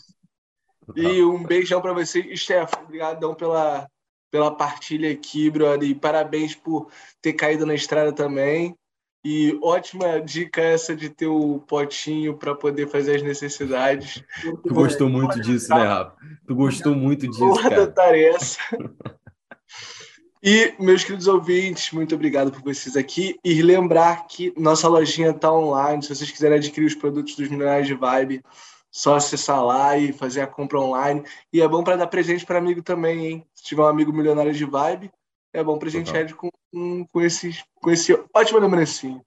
[0.94, 2.84] E um beijão para você, Stefano.
[2.84, 3.88] Obrigadão pela,
[4.30, 5.88] pela partilha aqui, brother.
[5.88, 6.90] E parabéns por
[7.22, 8.76] ter caído na estrada também.
[9.24, 14.22] E ótima dica essa de ter o potinho para poder fazer as necessidades.
[14.42, 16.14] Tu gostou muito disso, né, Rafa?
[16.46, 17.82] Tu gostou muito disso, Vou cara.
[17.82, 18.58] adotar essa.
[20.46, 23.38] E, meus queridos ouvintes, muito obrigado por vocês aqui.
[23.42, 26.02] E lembrar que nossa lojinha está online.
[26.02, 28.42] Se vocês quiserem adquirir os produtos dos Minerais de Vibe,
[28.90, 31.24] só acessar lá e fazer a compra online.
[31.50, 33.46] E é bom para dar presente para amigo também, hein?
[33.54, 35.10] Se tiver um amigo milionário de Vibe,
[35.54, 39.24] é bom presentear ele com com, com, esse, com esse ótimo lembrancinho.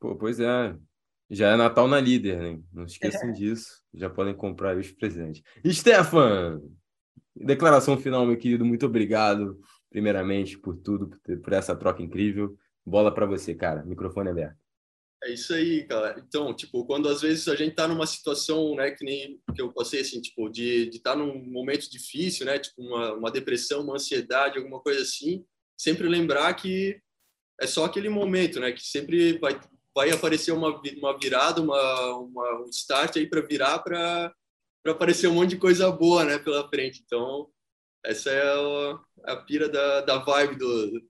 [0.00, 0.74] Pô, pois é.
[1.30, 2.60] Já é Natal na líder, né?
[2.72, 3.32] Não esqueçam é.
[3.32, 3.82] disso.
[3.92, 5.42] Já podem comprar os presentes.
[5.66, 6.62] Stefan,
[7.36, 8.64] declaração final, meu querido.
[8.64, 9.60] Muito obrigado,
[9.90, 11.10] primeiramente, por tudo,
[11.42, 12.56] por essa troca incrível.
[12.84, 13.84] Bola para você, cara.
[13.84, 14.56] Microfone aberto.
[15.24, 16.22] É isso aí, cara.
[16.26, 19.72] Então, tipo, quando às vezes a gente tá numa situação, né, que nem que eu
[19.72, 23.94] passei, assim, tipo, de estar tá num momento difícil, né, tipo, uma, uma depressão, uma
[23.96, 25.44] ansiedade, alguma coisa assim,
[25.76, 27.00] sempre lembrar que
[27.60, 28.72] é só aquele momento, né?
[28.72, 29.58] Que sempre vai,
[29.94, 34.32] vai aparecer uma, uma virada, uma, uma um start aí para virar para
[34.86, 36.38] aparecer um monte de coisa boa, né?
[36.38, 37.02] Pela frente.
[37.04, 37.50] Então,
[38.04, 41.02] essa é a, a pira da, da vibe do,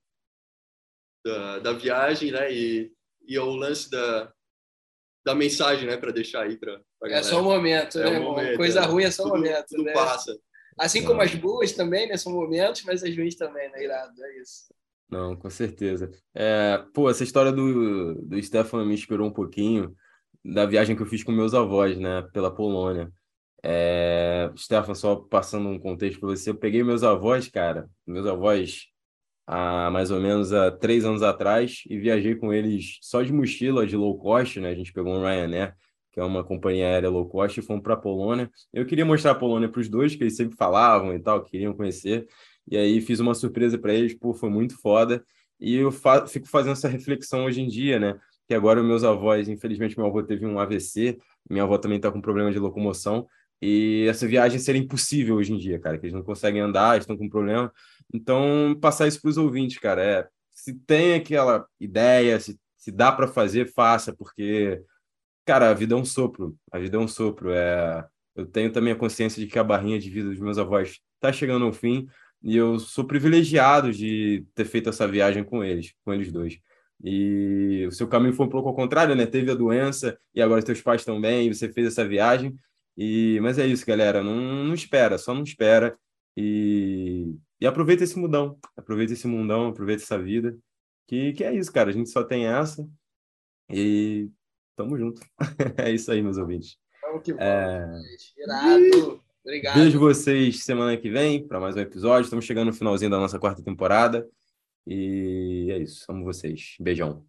[1.25, 2.53] da, da viagem, né?
[2.53, 2.93] E,
[3.27, 4.33] e é o lance da,
[5.25, 5.97] da mensagem, né?
[5.97, 8.19] Para deixar aí para É só o momento, é né?
[8.19, 8.85] momento, coisa é.
[8.85, 9.67] ruim é só o momento.
[9.69, 9.93] Tudo né?
[9.93, 10.37] passa.
[10.79, 12.17] Assim como as boas também, né?
[12.17, 13.83] São momentos, mas as ruins também, né?
[13.83, 14.73] Irado, é isso.
[15.11, 16.11] Não, com certeza.
[16.35, 19.95] É, pô, essa história do, do Stefano me inspirou um pouquinho
[20.45, 22.23] da viagem que eu fiz com meus avós, né?
[22.33, 23.11] Pela Polônia.
[23.63, 28.87] É, Stefano, só passando um contexto para você, eu peguei meus avós, cara, meus avós
[29.49, 33.87] há mais ou menos há três anos atrás e viajei com eles só de mochila,
[33.87, 34.71] de low cost, né?
[34.71, 35.75] A gente pegou um Ryanair
[36.19, 38.51] que é uma companhia aérea low cost, e fomos para a Polônia.
[38.73, 41.73] Eu queria mostrar a Polônia para os dois, que eles sempre falavam e tal, queriam
[41.73, 42.27] conhecer.
[42.69, 45.25] E aí fiz uma surpresa para eles, pô, foi muito foda.
[45.61, 48.19] E eu fa fico fazendo essa reflexão hoje em dia, né?
[48.49, 51.19] Que agora meus avós, infelizmente, meu avô teve um AVC,
[51.49, 53.27] minha avó também está com problema de locomoção.
[53.63, 57.17] E essa viagem seria impossível hoje em dia, cara, que eles não conseguem andar, estão
[57.17, 57.73] com problema.
[58.13, 63.13] Então, passar isso para os ouvintes, cara, é se tem aquela ideia, se, se dá
[63.13, 64.83] para fazer, faça, porque
[65.49, 66.55] Cara, a vida é um sopro.
[66.71, 67.51] A vida é um sopro.
[67.53, 68.07] É...
[68.37, 71.33] Eu tenho também a consciência de que a barrinha de vida dos meus avós está
[71.33, 72.07] chegando ao fim
[72.43, 76.61] e eu sou privilegiado de ter feito essa viagem com eles, com eles dois.
[77.03, 79.25] E o seu caminho foi um pouco ao contrário, né?
[79.25, 82.55] Teve a doença e agora teus pais também, e você fez essa viagem.
[82.95, 84.23] E, mas é isso, galera.
[84.23, 85.97] Não, não espera, só não espera.
[86.37, 88.59] E, e aproveita esse mundão.
[88.77, 90.57] Aproveita esse mundão, aproveita essa vida.
[91.07, 91.91] Que, que é isso, cara.
[91.91, 92.89] A gente só tem essa.
[93.71, 94.31] E
[94.77, 95.21] tamo junto.
[95.77, 96.77] é isso aí, meus ouvintes.
[97.03, 97.45] Vamos que vamos.
[97.45, 98.43] É...
[98.43, 99.23] Irado.
[99.43, 99.75] Obrigado.
[99.77, 102.25] Vejo vocês semana que vem para mais um episódio.
[102.25, 104.29] Estamos chegando no finalzinho da nossa quarta temporada.
[104.87, 106.05] E é isso.
[106.11, 106.77] Amo vocês.
[106.79, 107.25] Beijão.